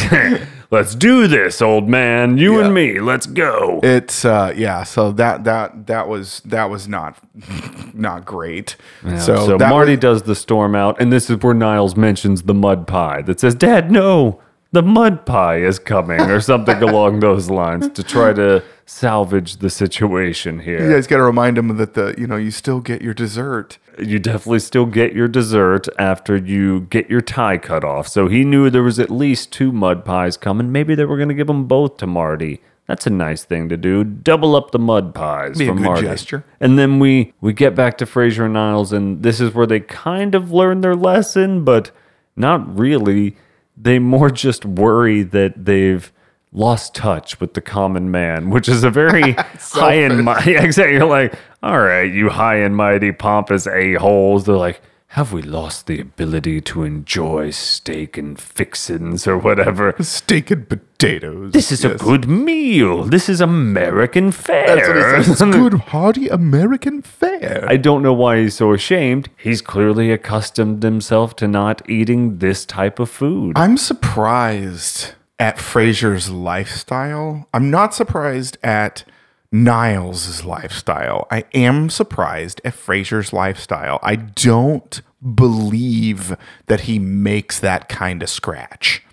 [0.70, 2.36] let's do this, old man.
[2.38, 2.64] You Yeah.
[2.66, 3.00] and me.
[3.00, 3.80] Let's go.
[3.82, 7.16] it's uh yeah, so that that that was that was not
[7.94, 8.76] not great.
[9.18, 12.54] So, So, Marty was- does the storm out, and this is where Niles mentions the
[12.54, 14.40] mud pie that says, Dad, no,
[14.72, 19.70] the mud pie is coming, or something along those lines to try to salvage the
[19.70, 20.82] situation here.
[20.86, 23.78] you guys got to remind him that the you know you still get your dessert.
[23.98, 28.08] you definitely still get your dessert after you get your tie cut off.
[28.08, 30.72] So he knew there was at least two mud pies coming.
[30.72, 32.60] Maybe they were going to give them both to Marty.
[32.88, 34.02] That's a nice thing to do.
[34.04, 36.02] Double up the mud pies Be a good Marty.
[36.02, 36.44] gesture.
[36.60, 39.80] And then we we get back to Frasier and Niles, and this is where they
[39.80, 41.90] kind of learn their lesson, but
[42.36, 43.36] not really.
[43.82, 46.12] They more just worry that they've
[46.52, 50.54] lost touch with the common man, which is a very high and mighty.
[50.56, 50.94] Exactly.
[50.94, 54.44] You're like, all right, you high and mighty, pompous a holes.
[54.44, 54.80] They're like,
[55.12, 59.94] have we lost the ability to enjoy steak and fixins or whatever?
[60.00, 61.52] Steak and potatoes.
[61.52, 63.04] This is a good meal.
[63.04, 64.74] This is American fare.
[64.74, 65.28] That's what he says.
[65.28, 67.66] It's good, hearty American fare.
[67.68, 69.28] I don't know why he's so ashamed.
[69.36, 73.52] He's clearly accustomed himself to not eating this type of food.
[73.58, 77.46] I'm surprised at Frasier's lifestyle.
[77.52, 79.04] I'm not surprised at
[79.53, 81.26] Niles' lifestyle.
[81.30, 84.00] I am surprised at Frasier's lifestyle.
[84.03, 85.03] I don't
[85.34, 86.34] believe
[86.66, 89.05] that he makes that kind of scratch.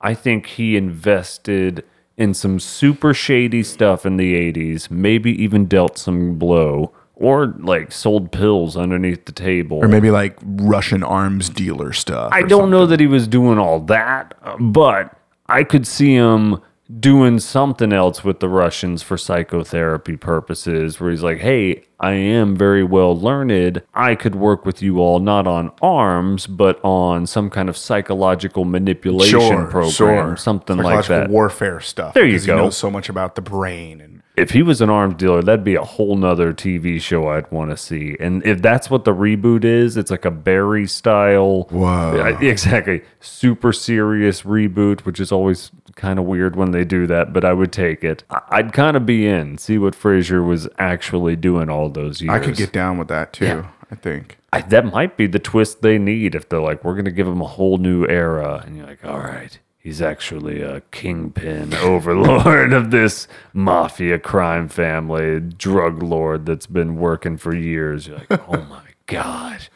[0.00, 1.84] I think he invested
[2.16, 7.90] in some super shady stuff in the 80s, maybe even dealt some blow or like
[7.90, 9.78] sold pills underneath the table.
[9.78, 12.30] Or maybe like Russian arms dealer stuff.
[12.32, 15.16] I don't know that he was doing all that, but
[15.46, 16.60] I could see him
[16.98, 22.56] doing something else with the Russians for psychotherapy purposes, where he's like, hey, I am
[22.56, 23.82] very well learned.
[23.94, 28.64] I could work with you all not on arms, but on some kind of psychological
[28.64, 31.28] manipulation program, something like that.
[31.30, 32.14] warfare stuff.
[32.14, 32.56] There you go.
[32.56, 35.64] He knows so much about the brain and if he was an arms dealer, that'd
[35.64, 38.16] be a whole nother TV show I'd want to see.
[38.20, 41.66] And if that's what the reboot is, it's like a Barry style.
[41.70, 42.36] Whoa.
[42.48, 43.02] Exactly.
[43.20, 47.52] Super serious reboot, which is always kind of weird when they do that, but I
[47.52, 48.24] would take it.
[48.30, 52.30] I- I'd kind of be in, see what Frasier was actually doing all those years.
[52.32, 53.44] I could get down with that too.
[53.44, 53.66] Yeah.
[53.90, 54.36] I think.
[54.52, 57.26] I, that might be the twist they need if they're like, we're going to give
[57.26, 58.62] him a whole new era.
[58.66, 65.40] And you're like, all right, he's actually a kingpin overlord of this mafia crime family,
[65.40, 68.06] drug lord that's been working for years.
[68.08, 69.68] You're like, oh my God.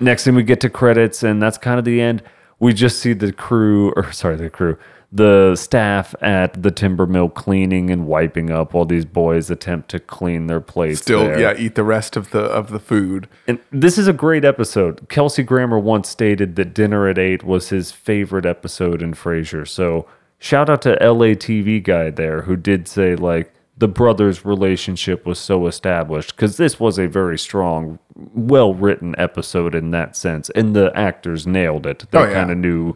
[0.00, 2.22] Next thing we get to credits, and that's kind of the end.
[2.58, 4.78] We just see the crew, or sorry, the crew,
[5.12, 10.00] the staff at the timber mill cleaning and wiping up while these boys attempt to
[10.00, 11.00] clean their plates.
[11.00, 11.38] Still, there.
[11.40, 13.28] yeah, eat the rest of the of the food.
[13.46, 15.08] And this is a great episode.
[15.08, 19.66] Kelsey Grammer once stated that Dinner at Eight was his favorite episode in Frasier.
[19.68, 20.06] So
[20.38, 25.38] shout out to LA TV guy there who did say like the brothers' relationship was
[25.38, 30.76] so established because this was a very strong, well written episode in that sense, and
[30.76, 32.04] the actors nailed it.
[32.12, 32.34] They Oh, yeah.
[32.34, 32.94] kind of knew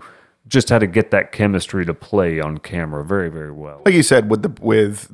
[0.49, 3.83] just how to get that chemistry to play on camera very, very well.
[3.85, 5.09] like you said with the with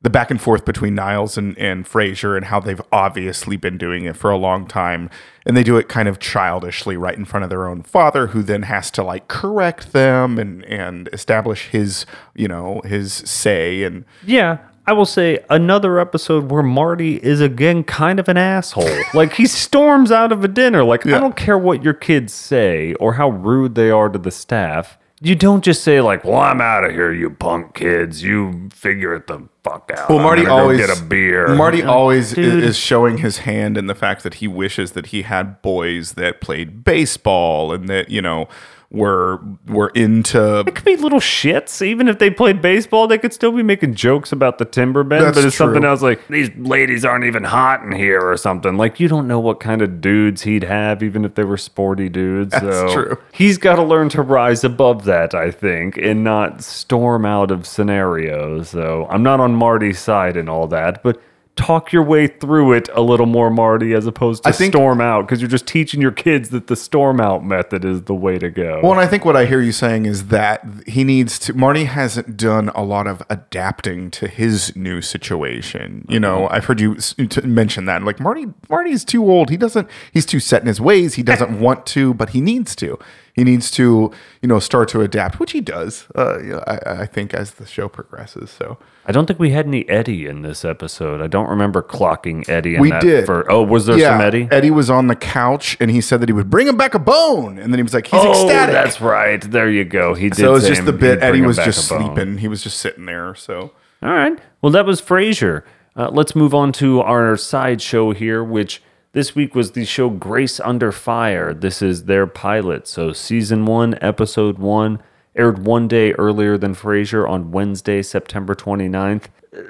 [0.00, 4.04] the back and forth between Niles and and Frasier and how they've obviously been doing
[4.04, 5.08] it for a long time
[5.46, 8.42] and they do it kind of childishly right in front of their own father who
[8.42, 12.04] then has to like correct them and and establish his
[12.34, 17.84] you know his say and Yeah, I will say another episode where Marty is again
[17.84, 18.90] kind of an asshole.
[19.14, 20.82] like he storms out of a dinner.
[20.82, 24.30] Like I don't care what your kids say or how rude they are to the
[24.30, 24.98] staff.
[25.24, 28.24] You don't just say like, "Well, I'm out of here, you punk kids.
[28.24, 32.64] You figure it the fuck out." well Marty always get a beer." Marty always dude.
[32.64, 36.40] is showing his hand in the fact that he wishes that he had boys that
[36.40, 38.48] played baseball and that you know
[38.92, 41.80] were were into It could be little shits.
[41.80, 45.24] Even if they played baseball, they could still be making jokes about the timber bend.
[45.24, 45.90] That's but it's something true.
[45.90, 48.76] else like these ladies aren't even hot in here or something.
[48.76, 52.08] Like you don't know what kind of dudes he'd have, even if they were sporty
[52.08, 52.52] dudes.
[52.52, 53.18] That's so true.
[53.32, 57.66] He's got to learn to rise above that, I think, and not storm out of
[57.66, 58.68] scenarios.
[58.68, 61.20] So I'm not on Marty's side and all that, but.
[61.54, 65.02] Talk your way through it a little more, Marty, as opposed to I think- storm
[65.02, 68.38] out, because you're just teaching your kids that the storm out method is the way
[68.38, 68.80] to go.
[68.82, 71.52] Well, and I think what I hear you saying is that he needs to.
[71.54, 76.06] Marty hasn't done a lot of adapting to his new situation.
[76.08, 76.54] You know, mm-hmm.
[76.54, 76.96] I've heard you
[77.44, 78.02] mention that.
[78.02, 79.50] Like Marty, Marty's too old.
[79.50, 79.88] He doesn't.
[80.10, 81.14] He's too set in his ways.
[81.14, 82.98] He doesn't want to, but he needs to.
[83.32, 86.06] He needs to you know start to adapt, which he does.
[86.16, 88.50] Uh, you know, I, I think as the show progresses.
[88.50, 91.20] So I don't think we had any Eddie in this episode.
[91.20, 92.76] I don't remember clocking Eddie.
[92.76, 93.26] In We that did.
[93.26, 94.48] For, oh, was there some Eddie?
[94.50, 96.98] Eddie was on the couch and he said that he would bring him back a
[96.98, 98.72] bone, and then he was like, he's oh, ecstatic.
[98.72, 99.40] that's right.
[99.40, 100.14] There you go.
[100.14, 100.36] He did.
[100.36, 101.22] so it was just the bit.
[101.22, 102.38] Eddie was just sleeping.
[102.38, 103.34] He was just sitting there.
[103.34, 103.72] So
[104.02, 104.38] All right.
[104.60, 105.64] Well, that was Frasier.
[105.94, 110.08] Uh, let's move on to our side show here, which this week was the show
[110.08, 111.52] Grace Under Fire.
[111.54, 112.88] This is their pilot.
[112.88, 115.02] So, season one, episode one,
[115.36, 119.24] aired one day earlier than Frasier on Wednesday, September 29th.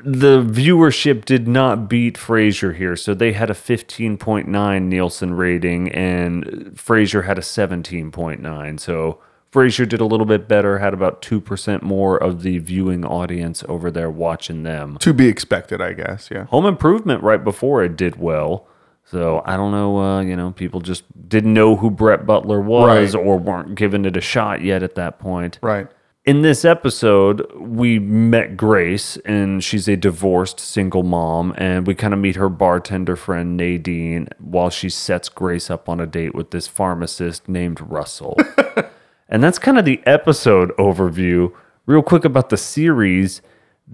[0.05, 2.95] The viewership did not beat Frasier here.
[2.95, 8.79] So, they had a 15.9 Nielsen rating, and Frasier had a 17.9.
[8.79, 9.19] So,
[9.53, 13.91] Frasier did a little bit better, had about 2% more of the viewing audience over
[13.91, 14.97] there watching them.
[15.01, 16.31] to be expected, I guess.
[16.31, 16.45] Yeah.
[16.47, 18.67] Home Improvement right before it did well.
[19.05, 23.15] So I don't know, uh, you know, people just didn't know who Brett Butler was
[23.15, 23.25] Right.
[23.25, 25.59] or weren't giving it a shot yet at that point.
[25.63, 25.89] Right.
[26.25, 32.15] In this episode, we met Grace, and she's a divorced single mom, and we kind
[32.15, 36.53] of meet her bartender friend Nadine while she sets Grace up on a date with
[36.53, 38.37] this pharmacist named Russell.
[39.29, 41.53] and that's kind of the episode overview.
[41.87, 43.43] Real quick about the series.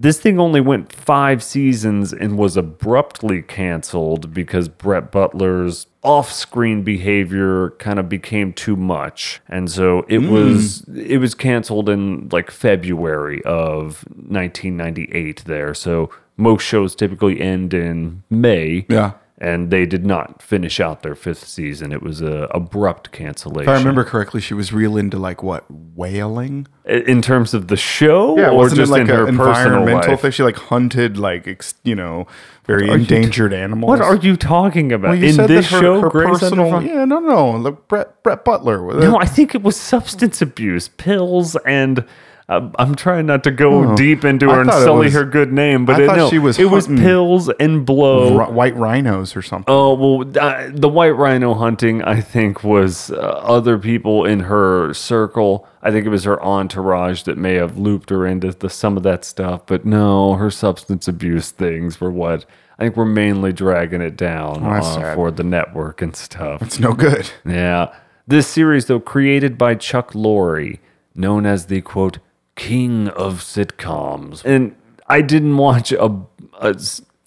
[0.01, 6.83] This thing only went five seasons and was abruptly canceled because Brett Butler's off screen
[6.83, 9.41] behavior kind of became too much.
[9.49, 10.31] And so it hmm.
[10.31, 15.73] was it was canceled in like February of 1998 there.
[15.73, 18.85] So most shows typically end in May.
[18.87, 19.13] Yeah.
[19.41, 21.93] And they did not finish out their fifth season.
[21.93, 23.69] It was a abrupt cancellation.
[23.71, 26.67] If I remember correctly, she was real into like what whaling.
[26.85, 30.11] in terms of the show, Yeah, or wasn't just like in her an personal environmental
[30.11, 30.21] life.
[30.21, 30.31] thing?
[30.31, 32.27] She like hunted like ex, you know
[32.65, 33.87] very are you endangered animals.
[33.89, 36.01] What are you talking about Well, you in said this that her, show?
[36.01, 36.81] her Grey's personal, Fire?
[36.83, 38.93] yeah, no, no, look, Brett Brett Butler.
[38.99, 42.03] No, I think it was substance abuse, pills, and
[42.49, 45.97] I'm trying not to go deep into her and sully was- her good name, but
[45.97, 48.37] I it, thought no, she was it was pills and blow.
[48.37, 49.65] Ri- white rhinos or something.
[49.67, 54.93] Oh well, uh, the white rhino hunting, I think, was uh, other people in her
[54.95, 55.67] circle.
[55.83, 59.03] I think it was her entourage that may have looped her into the, some of
[59.03, 59.67] that stuff.
[59.67, 62.45] But no, her substance abuse things were what
[62.79, 66.61] I think were mainly dragging it down that's uh, for the network and stuff.
[66.61, 67.29] It's no good.
[67.45, 67.93] Yeah.
[68.25, 70.79] This series, though, created by Chuck Lorre,
[71.15, 72.19] known as the quote,
[72.59, 74.43] king of sitcoms.
[74.45, 74.75] And
[75.07, 76.21] I didn't watch a,
[76.59, 76.79] a-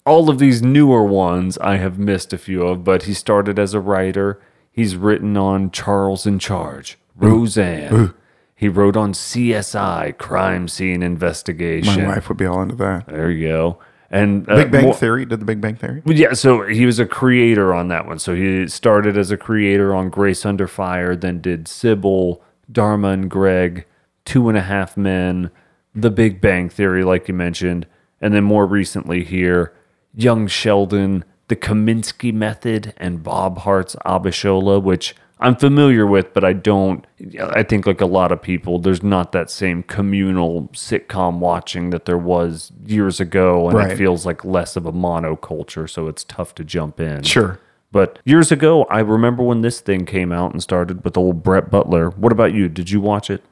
[0.05, 3.73] all of these newer ones, I have missed a few of, but he started as
[3.73, 4.39] a writer.
[4.71, 8.13] He's written on Charles in Charge, Roseanne.
[8.55, 11.85] He wrote on CSI, Crime Scene Investigation.
[11.87, 12.07] My Investigation.
[12.07, 13.07] wife would be all into that.
[13.07, 13.79] There you go.
[14.11, 15.25] And uh, Big Bang more- Theory.
[15.25, 16.01] Did the Big Bang Theory?
[16.05, 18.19] yeah, so he was a creator on that one.
[18.19, 22.39] So he started as a creator on Grace Under Fire, then did Cybill,
[22.71, 23.85] Dharma and Greg,
[24.25, 25.51] Two and a Half Men,
[25.93, 27.87] The Big Bang Theory, like you mentioned,
[28.21, 29.73] and then more recently here,
[30.15, 36.53] Young Sheldon, The Kominsky Method, and Bob Hearts Abishola, which I'm familiar with, but I
[36.53, 37.05] don't.
[37.37, 42.05] I think, like a lot of people, there's not that same communal sitcom watching that
[42.05, 46.55] there was years ago, and it feels like less of a monoculture, so it's tough
[46.55, 47.23] to jump in.
[47.23, 47.59] Sure.
[47.91, 51.69] But years ago, I remember when this thing came out and started with old Brett
[51.69, 52.11] Butler.
[52.11, 52.69] What about you?
[52.69, 53.43] Did you watch it?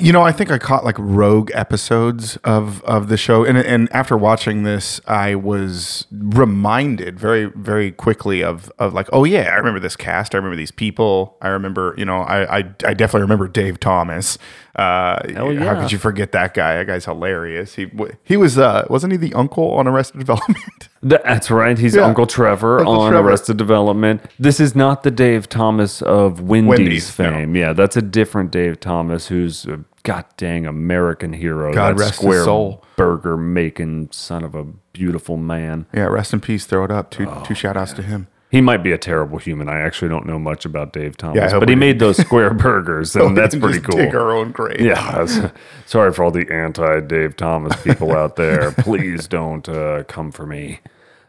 [0.00, 3.88] You know, I think I caught like rogue episodes of of the show, and and
[3.92, 9.54] after watching this, I was reminded very very quickly of of like, oh yeah, I
[9.54, 13.22] remember this cast, I remember these people, I remember, you know, I I, I definitely
[13.22, 14.38] remember Dave Thomas.
[14.76, 16.76] Uh, Hell How could you forget that guy?
[16.76, 17.74] That guy's hilarious.
[17.76, 17.90] He
[18.24, 20.88] he was uh wasn't he the uncle on Arrested Development?
[21.02, 21.78] That's right.
[21.78, 22.02] He's Yeah.
[22.02, 23.28] Uncle Trevor Uncle on Trevor.
[23.28, 24.20] Arrested Development.
[24.38, 27.30] This is not the Dave Thomas of Wendy's, Wendy's, no.
[27.30, 27.56] fame.
[27.56, 31.72] Yeah, that's a different Dave Thomas who's a god dang American hero.
[31.72, 32.84] God that rest his square soul.
[32.96, 35.86] burger making son of a beautiful man.
[35.94, 36.66] yeah, rest in peace.
[36.66, 37.10] Throw it up.
[37.10, 38.28] Two Oh, two shout outs to him.
[38.56, 39.68] He might be a terrible human.
[39.68, 43.14] I actually don't know much about Dave Thomas, hope but he made those square burgers,
[43.14, 43.98] and that's pretty cool.
[43.98, 44.80] Dig our own grave.
[44.80, 45.26] Yeah,
[45.86, 48.72] sorry for all the anti Dave Thomas people out there.
[48.72, 50.80] Please don't uh, come for me.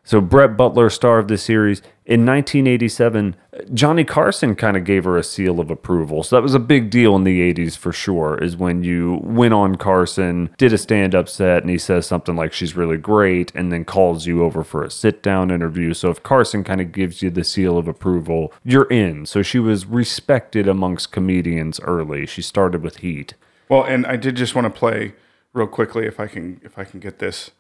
[0.06, 3.36] So Brett Butler, star of the series, in 1987,
[3.74, 6.24] Johnny Carson kind of gave her a seal of approval.
[6.24, 8.38] So that was a big deal in the 80s for sure.
[8.42, 12.54] Is when you went on Carson, did a stand-up set, and he says something like
[12.54, 15.94] she's really great, and then calls you over for a sit-down interview.
[15.94, 19.26] So if Carson kind of gives you the seal of approval, you're in.
[19.26, 22.26] So she was respected amongst comedians early.
[22.26, 23.34] She started with Heat.
[23.68, 25.14] Well, and I did just want to play
[25.52, 27.52] real quickly if I can if I can get this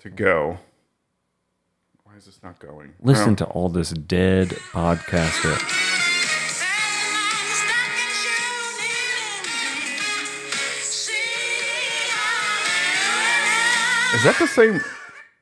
[0.00, 0.58] to go
[2.22, 2.92] is this not going?
[3.00, 3.34] Listen oh.
[3.36, 5.56] to all this dead podcaster.
[14.14, 14.80] Is that the same?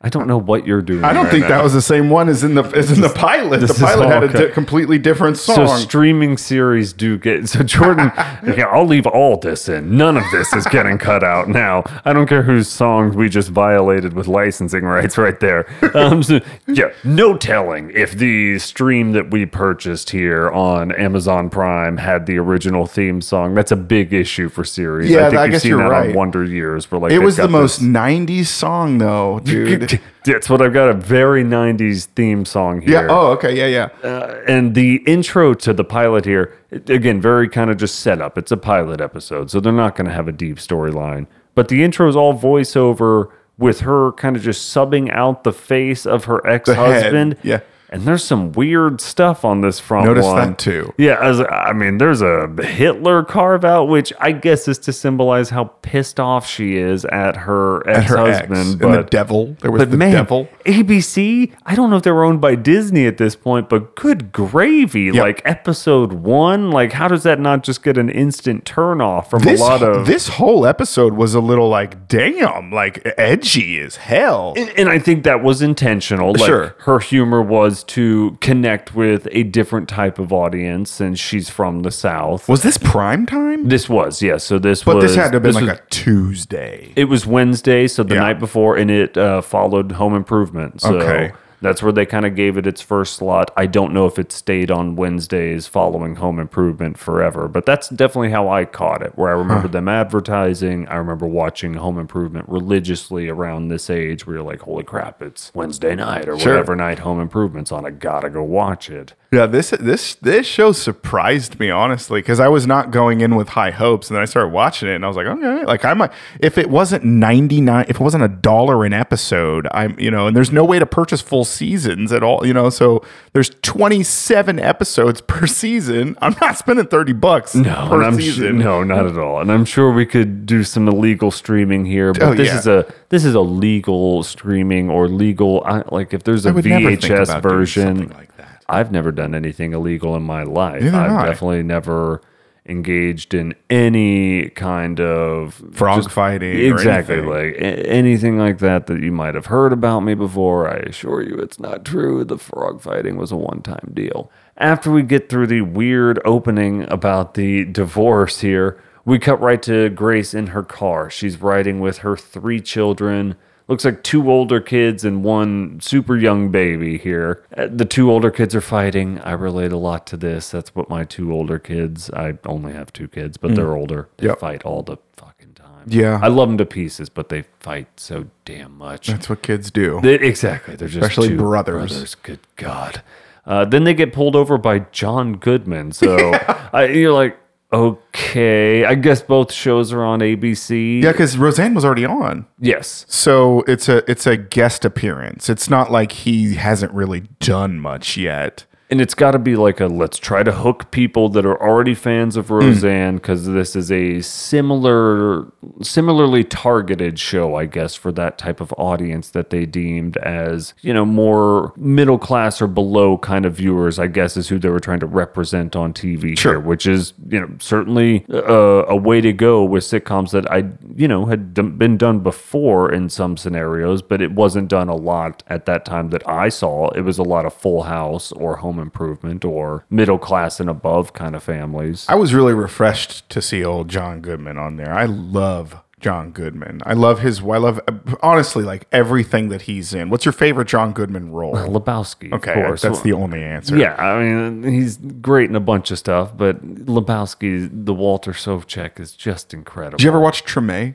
[0.03, 1.05] I don't know what you're doing.
[1.05, 1.48] I don't right think now.
[1.59, 3.59] that was the same one as in the as in the pilot.
[3.61, 5.66] The this is pilot had a di- completely different song.
[5.66, 8.11] So streaming series do get so Jordan.
[8.16, 9.98] yeah, I'll leave all this in.
[9.98, 11.82] None of this is getting cut out now.
[12.07, 15.66] I don't care whose songs we just violated with licensing rights right there.
[15.94, 21.98] Um, so, yeah, no telling if the stream that we purchased here on Amazon Prime
[21.98, 23.55] had the original theme song.
[23.55, 25.11] That's a big issue for series.
[25.11, 26.09] Yeah, I think I you've guess seen you're that right.
[26.09, 26.90] on Wonder Years.
[26.90, 29.89] Where like it was the most this- '90s song, though, dude.
[30.24, 33.03] That's what I've got a very 90s theme song here.
[33.03, 33.07] yeah.
[33.09, 33.57] Oh, okay.
[33.57, 34.09] Yeah, yeah.
[34.09, 38.36] Uh, and the intro to the pilot here, again, very kind of just set up.
[38.36, 41.26] It's a pilot episode, so they're not going to have a deep storyline.
[41.55, 46.07] But the intro is all voiceover with her kind of just subbing out the face
[46.07, 47.36] of her ex husband.
[47.43, 47.61] yeah.
[47.93, 50.51] And there's some weird stuff on this front Noticed one.
[50.51, 50.95] that too.
[50.97, 55.51] Yeah, as, I mean, there's a Hitler carve out, which I guess is to symbolize
[55.51, 58.80] how pissed off she is at her ex husband.
[58.80, 59.57] and the devil.
[59.61, 60.49] There was but the man, devil.
[60.64, 64.32] ABC, I don't know if they were owned by Disney at this point, but good
[64.32, 65.11] gravy.
[65.12, 69.43] Like episode one, like how does that not just get an instant turn off from
[69.43, 73.97] This a lot of this whole episode was a little like, damn, like edgy as
[73.97, 74.55] hell.
[74.57, 76.32] and, and I think that was intentional.
[76.32, 76.76] Like Sure.
[76.80, 81.91] her humor was to connect with a different type of audience, and she's from the
[81.91, 82.49] South.
[82.49, 83.68] was this prime time?
[83.68, 84.45] This was, yes.
[84.45, 86.93] So this But was this had to have been like was- a Tuesday.
[86.97, 88.20] It was Wednesday, so the Yeah.
[88.20, 90.81] night before, and it uh, followed Home Improvement.
[90.81, 91.33] So Okay.
[91.62, 93.50] That's where they kind of gave it its first slot.
[93.56, 98.30] I don't know if it stayed on Wednesdays following Home Improvement forever, but that's definitely
[98.30, 99.12] how I caught it.
[99.16, 100.88] Where I remember them advertising.
[100.88, 105.50] I remember watching Home Improvement religiously around this age, where you're like, "Holy crap, it's
[105.54, 106.52] Wednesday night or Sure.
[106.52, 107.86] whatever night Home Improvement's on.
[107.86, 112.48] I gotta go watch it." Yeah, this this this show surprised me honestly because I
[112.48, 115.08] was not going in with high hopes, and then I started watching it, and I
[115.08, 118.28] was like, okay, like I might if it wasn't ninety nine, if it wasn't a
[118.28, 122.22] dollar an episode, I'm you know, and there's no way to purchase full seasons at
[122.22, 126.16] all, you know, so there's twenty seven episodes per season.
[126.22, 128.44] I'm not spending thirty bucks No, per I'm season.
[128.44, 129.40] Sure, no, not at all.
[129.40, 132.59] And I'm sure we could do some illegal streaming here, but Oh, this yeah.
[132.59, 135.66] is a this is a legal streaming or legal.
[135.90, 138.62] Like if there's a I would never think VHS version, like that.
[138.68, 140.82] I've never done anything illegal in my life.
[140.82, 142.22] Neither I've definitely never
[142.71, 147.29] engaged in any kind of Frog just- fighting Exactly, anything.
[147.31, 150.68] like a- anything like that that you might have heard about me before.
[150.68, 152.25] I assure you, it's not true.
[152.25, 154.31] The frog fighting was a one-time deal.
[154.57, 159.89] After we get through the weird opening about the divorce here, we cut right to
[159.89, 161.11] Grace in her car.
[161.11, 163.35] She's riding with her three children.
[163.71, 167.45] Looks like two older kids and one super young baby here.
[167.57, 169.21] Uh, The two older kids are fighting.
[169.21, 170.51] I relate a lot to this.
[170.51, 172.11] That's what my two older kids.
[172.11, 174.09] I only have two kids, but they're older.
[174.16, 174.41] They Yep.
[174.41, 175.85] fight all the fucking time.
[175.87, 176.18] Yeah.
[176.21, 179.07] I love them to pieces, but they fight so damn much.
[179.07, 180.01] That's what kids do.
[180.03, 180.75] They- exactly.
[180.75, 182.16] They're just Especially two brothers.
[182.16, 183.03] Good God.
[183.47, 185.93] Uh, then they get pulled over by John Goodman.
[185.93, 186.33] So
[186.73, 187.39] I, you're like,
[187.73, 188.85] okay.
[188.85, 191.03] I guess both shows are on ABC.
[191.03, 192.47] yeah, because Roseanne was already on.
[192.59, 193.05] Yes.
[193.09, 195.49] So it's a it's a guest appearance.
[195.49, 198.64] It's not like he hasn't really done much yet.
[198.91, 201.95] And it's got to be like a let's try to hook people that are already
[201.95, 202.41] fans Hmm.
[202.41, 205.47] of Roseanne because this is a similar,
[205.80, 210.93] similarly targeted show, I guess, for that type of audience that they deemed as you
[210.93, 213.99] know more middle class or below kind of viewers.
[214.01, 216.55] I guess is who they were trying to represent on TV Sure.
[216.55, 220.64] here, which is you know certainly uh, a way to go with sitcoms that I
[220.97, 224.97] you know had d- been done before in some scenarios, but it wasn't done a
[224.97, 226.88] lot at that time that I saw.
[226.91, 231.12] It was a lot of Full House or Home Improvement or middle class and above
[231.12, 232.07] kind of families.
[232.09, 234.93] I was really refreshed to see old John Goodman on there.
[234.93, 236.81] I love John Goodman.
[236.87, 237.41] I love his.
[237.43, 237.78] I love
[238.22, 240.09] honestly like everything that he's in.
[240.09, 241.53] What's your favorite John Goodman role?
[241.55, 242.83] Lebowski, Okay, of course.
[242.83, 243.76] that's the only answer.
[243.76, 248.99] Yeah, I mean, he's great in a bunch of stuff, but Lebowski, the Walter Sobchak
[248.99, 249.99] is just incredible.
[249.99, 250.95] Did you ever watch Treme?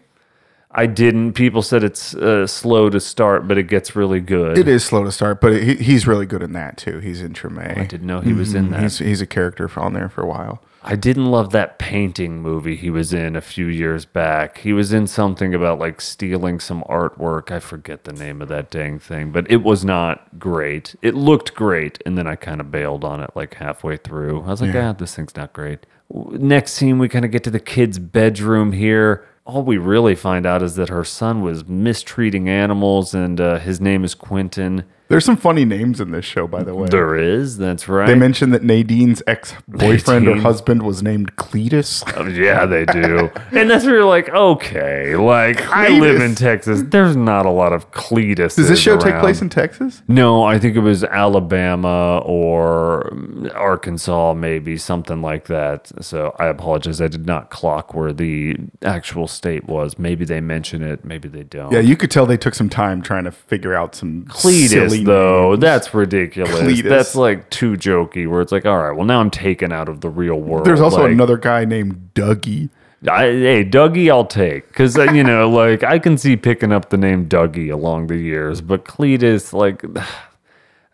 [0.77, 1.33] I didn't.
[1.33, 4.57] People said it's uh, slow to start, but it gets really good.
[4.57, 6.99] It is slow to start, but he, he's really good in that too.
[6.99, 7.77] He's in Treme.
[7.77, 8.81] I didn't know he was in that.
[8.81, 10.61] He's he's a character on there for a while.
[10.87, 14.59] I didn't love that painting movie he was in a few years back.
[14.59, 17.51] He was in something about like stealing some artwork.
[17.51, 20.95] I forget the name of that dang thing, but it was not great.
[21.01, 24.43] It looked great, and then I kind of bailed on it like halfway through.
[24.43, 25.85] I was like, ah, this thing's not great.
[26.11, 29.25] Next scene, we kind of get to the kid's bedroom here.
[29.45, 33.79] All we really find out is that her son was mistreating animals, and uh, his
[33.79, 34.85] name is Quentin.
[35.07, 36.87] There's some funny names in this show, by the way.
[36.89, 37.57] There is.
[37.57, 38.07] That's right.
[38.07, 42.03] They mentioned that Nadine's ex boyfriend or husband was named Cletus.
[42.17, 43.29] Oh, yeah, they do.
[43.51, 46.81] and that's where you're like, okay, like I live in Texas.
[46.87, 48.55] There's not a lot of Cletus.
[48.55, 50.01] Does this show take place in Texas?
[50.07, 53.13] No, I think it was Alabama or
[53.53, 55.91] Arkansas, maybe something like that.
[56.03, 56.99] So I apologize.
[56.99, 59.99] I did not clock where the actual state was.
[59.99, 61.05] Maybe they mention it.
[61.05, 61.71] Maybe they don't.
[61.71, 64.94] Yeah, you could tell they took some time trying to figure out some Cletus, silly
[65.03, 65.61] though, names.
[65.61, 66.51] that's ridiculous.
[66.51, 66.89] Cletus.
[66.89, 68.29] That's like too jokey.
[68.29, 70.65] Where it's like, all right, well now I'm taken out of the real world.
[70.65, 72.69] There's also Like, another guy named Dougie.
[73.07, 76.89] I, hey, Dougie, I'll take because uh, you know, like I can see picking up
[76.89, 79.83] the name Dougie along the years, but Cletus, like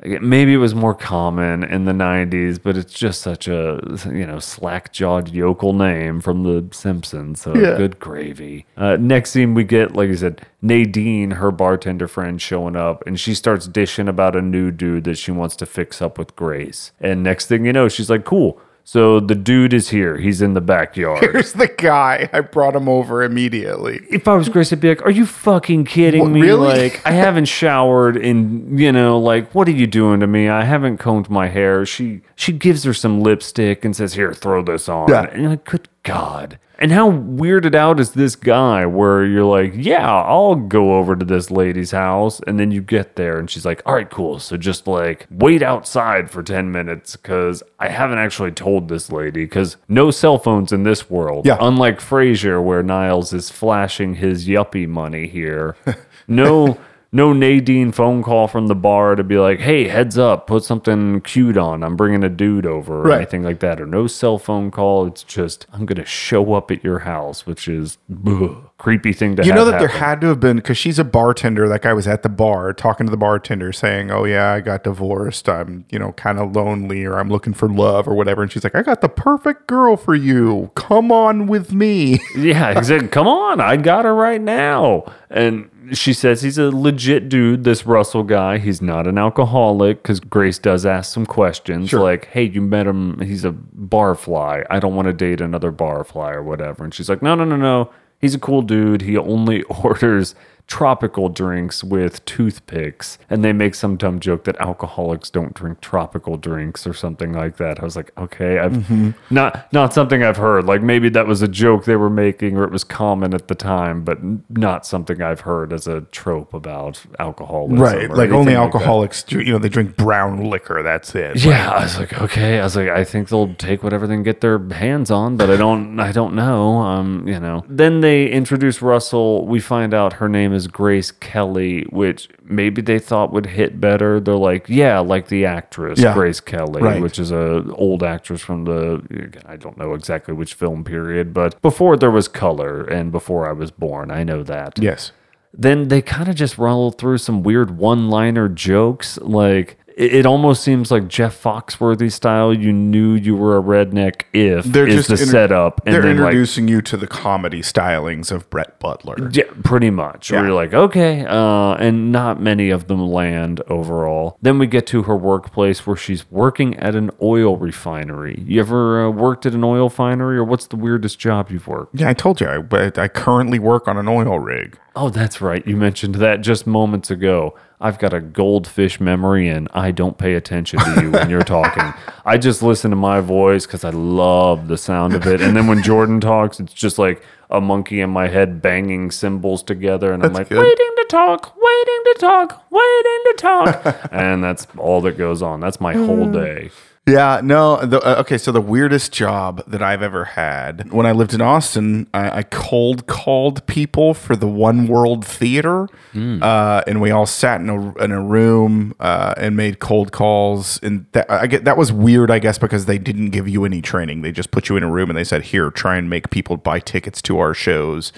[0.04, 4.40] maybe it was more common in the '90s, but it's just such a you know
[4.40, 7.42] slack-jawed yokel name from The Simpsons.
[7.42, 7.78] So Yeah.
[7.78, 8.66] good gravy.
[8.78, 13.20] Uh, next scene, we get like I said, Nadine, her bartender friend, showing up, and
[13.20, 16.92] she starts dishing about a new dude that she wants to fix up with Grace.
[17.00, 20.18] And next thing you know, she's like, "Cool." So the dude is here.
[20.18, 21.20] He's in the backyard.
[21.22, 22.30] Here's the guy.
[22.34, 24.02] I brought him over immediately.
[24.10, 26.42] if I was Grace, I'd be like, "Are you fucking kidding What, me?
[26.42, 26.68] really?
[26.90, 30.50] Like, I haven't showered, and you know, like, what are you doing to me?
[30.50, 34.64] I haven't combed my hair." She she gives her some lipstick and says, "Here, throw
[34.64, 35.24] this on." Yeah.
[35.32, 38.88] And you're like, "Good God!" And how weirded out is this guy?
[38.88, 43.16] Where you're like, "Yeah, I'll go over to this lady's house," and then you get
[43.18, 44.40] there, and she's like, "All right, cool.
[44.40, 49.44] So just like wait outside for ten minutes because I haven't actually told this lady
[49.46, 51.58] because no cell phones in this world." Yeah.
[51.62, 55.76] Unlike Frasier, where Niles is flashing his yuppie money here,
[56.28, 56.80] no,
[57.14, 61.20] no Nadine phone call from the bar to be like, "Hey, heads up, put something
[61.22, 61.84] cute on.
[61.84, 63.18] I'm bringing a dude over," or Right.
[63.18, 65.06] anything like that, or no cell phone call.
[65.08, 69.44] It's just I'm gonna show up at your house, which is ugh, creepy thing to
[69.46, 71.68] You know that there had to have been because she's a bartender.
[71.68, 74.84] That guy was at the bar talking to the bartender, saying, "Oh yeah, I got
[74.86, 75.50] divorced.
[75.50, 78.64] I'm you know kind of lonely, or I'm looking for love, or whatever." And she's
[78.64, 80.72] like, "I got the perfect girl for you.
[80.76, 83.10] Come on with me." yeah, exactly.
[83.10, 85.04] Come on, I got her right now.
[85.30, 88.58] And she says he's a legit dude, this Russell guy.
[88.58, 93.20] He's not an alcoholic because Grace does ask some questions like, hey, you met him.
[93.20, 94.66] He's a barfly.
[94.70, 96.84] I don't want to date another barfly or whatever.
[96.84, 97.92] And she's like, no, no, no, no.
[98.20, 99.02] He's a cool dude.
[99.02, 100.36] He only orders
[100.72, 106.38] tropical drinks with toothpicks and they make some dumb joke that alcoholics don't drink tropical
[106.38, 109.12] drinks or something like that i was like okay i've Mm-hmm.
[109.30, 112.64] not not something i've heard like maybe that was a joke they were making or
[112.64, 114.18] it was common at the time but
[114.50, 119.52] not something i've heard as a trope about alcoholism right, like only alcoholics, do, you
[119.52, 120.82] know, they drink brown liquor.
[120.84, 121.44] That's it.
[121.44, 122.60] yeah, I was like, okay.
[122.60, 125.50] I was like, I think they'll take whatever they can get their hands on, but
[125.50, 126.78] I don't, I don't know.
[126.78, 127.64] Um, you know.
[127.68, 129.46] Then they introduce Russell.
[129.48, 134.20] We find out her name is Grace Kelly, which maybe they thought would hit better.
[134.20, 136.14] They're like, yeah, like the actress Yeah.
[136.14, 137.02] Grace Kelly, Right.
[137.02, 139.02] which is a old actress from the
[139.46, 143.54] I don't know exactly which film period, but before there was color and before I
[143.54, 145.12] was born, I know that Yes.
[145.54, 150.64] then they kind of just roll through some weird one-liner jokes like it, it almost
[150.64, 155.10] seems like jeff foxworthy style you knew you were a redneck if They're is just
[155.10, 158.80] the inter- setup and They're then like introducing you to the comedy stylings of Brett
[158.80, 159.30] Butler.
[159.32, 160.32] yeah, pretty much.
[160.32, 164.38] Where you're like, okay, uh, and not many of them land overall.
[164.42, 168.44] Then we get to her workplace where she's working at an oil refinery.
[168.46, 172.00] You ever uh, worked at an oil refinery, or what's the weirdest job you've worked?
[172.00, 174.78] Yeah, I told you, I, I currently work on an oil rig.
[174.96, 175.66] Oh, that's right.
[175.66, 177.56] You mentioned that just moments ago.
[177.82, 181.92] I've got a goldfish memory and I don't pay attention to you when you're talking.
[182.26, 185.42] I just listen to my voice because I love the sound of it.
[185.42, 189.64] And then when Jordan talks, it's just like a monkey in my head banging cymbals
[189.64, 190.14] together.
[190.14, 190.60] And I'm like, good.
[190.60, 194.10] waiting to talk, waiting to talk, waiting to talk.
[194.12, 195.60] and that's all that goes on.
[195.60, 196.34] That's my whole mm.
[196.34, 196.72] day.
[197.08, 197.84] Yeah, no.
[197.84, 201.42] The, uh, okay, so the weirdest job that I've ever had when I lived in
[201.42, 207.26] Austin, I, I cold called people for the One World Theater, uh, and we all
[207.26, 210.80] sat in a in a room uh, and made cold calls.
[210.84, 213.82] And that I get that was weird, I guess, because they didn't give you any
[213.82, 214.22] training.
[214.22, 216.56] They just put you in a room and they said, "Here, try and make people
[216.56, 218.14] buy tickets to our shows."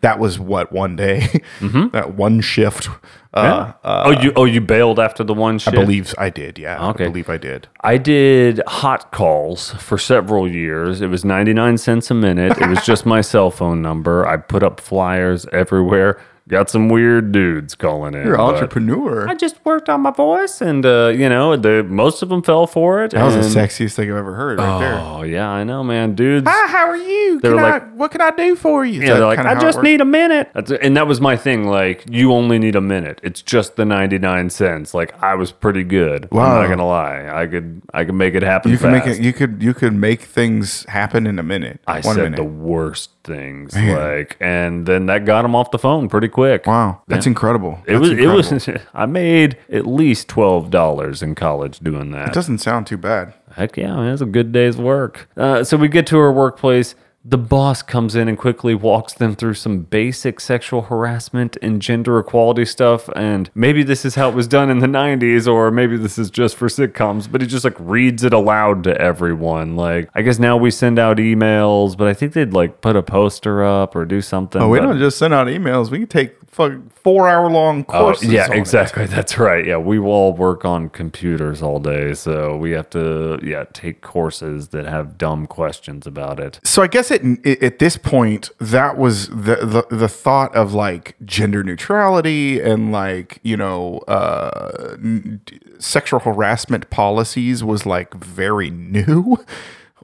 [0.00, 2.88] That was what one day, that one shift.
[3.34, 5.76] Uh, oh, you oh you bailed after the one I shift?
[5.76, 6.58] believe I did.
[6.58, 7.04] Yeah, Okay.
[7.04, 7.68] I believe I did.
[7.82, 11.00] I did hot calls for several years.
[11.02, 12.56] It was 99 cents a minute.
[12.58, 14.26] It was just my cell phone number.
[14.26, 16.20] I put up flyers everywhere.
[16.48, 18.24] Got some weird dudes calling in.
[18.24, 19.28] You're an entrepreneur.
[19.28, 22.66] I just worked on my voice, and uh, you know, the most of them fell
[22.66, 23.12] for it.
[23.12, 24.94] that was the sexiest thing I've ever heard right there.
[24.98, 26.14] Oh yeah, I know, man.
[26.14, 26.46] Dudes.
[26.48, 27.40] Hi, how are you?
[27.40, 29.02] They're Can like- I, what can I do for you?
[29.02, 29.84] Is Yeah, that they're like, kinda I how it just works?
[29.84, 30.50] need a minute.
[30.54, 31.64] That's, and that was my thing.
[31.68, 33.20] Like, you only need a minute.
[33.22, 34.94] It's just the 99 cents.
[34.94, 36.28] Like, I was pretty good.
[36.32, 36.60] I'm Wow.
[36.60, 37.28] not going to lie.
[37.30, 38.70] I could, I could make it happen.
[38.70, 39.20] You can make it.
[39.20, 39.62] You could.
[39.62, 41.80] You could make things happen in a minute.
[41.86, 42.36] I One said minute.
[42.36, 43.76] the worst things.
[43.76, 46.66] Like, and then that got him off the phone pretty quick.
[46.66, 47.78] wow, that's incredible.
[47.86, 48.40] It was, incredible.
[48.40, 52.28] it was, I made at least $12 in college doing that.
[52.28, 53.34] It doesn't sound too bad.
[53.52, 55.28] Heck yeah, man, it's a good day's work.
[55.36, 56.94] Uh, so we get to her workplace.
[57.24, 62.18] The boss comes in and quickly walks them through some basic sexual harassment and gender
[62.18, 63.10] equality stuff.
[63.14, 66.30] And maybe this is how it was done in the 90s, or maybe this is
[66.30, 69.76] just for sitcoms, but he just like reads it aloud to everyone.
[69.76, 73.02] Like, I guess now we send out emails, but I think they'd like put a
[73.02, 74.62] poster up or do something.
[74.62, 75.90] Oh, we but- don't just send out emails.
[75.90, 76.72] We can take fuck
[77.08, 78.30] four hour long Oh, courses.
[78.30, 78.58] yeah, on it.
[78.58, 79.06] exactly.
[79.16, 79.64] That's right.
[79.66, 84.68] Yeah, we all work on computers all day, so we have to yeah take courses
[84.68, 86.60] that have dumb questions about it.
[86.64, 87.22] So I guess it,
[87.62, 93.38] at this point that was the, the the thought of like gender neutrality and like
[93.42, 95.40] you know uh, n-
[95.78, 99.38] sexual harassment policies was like very new,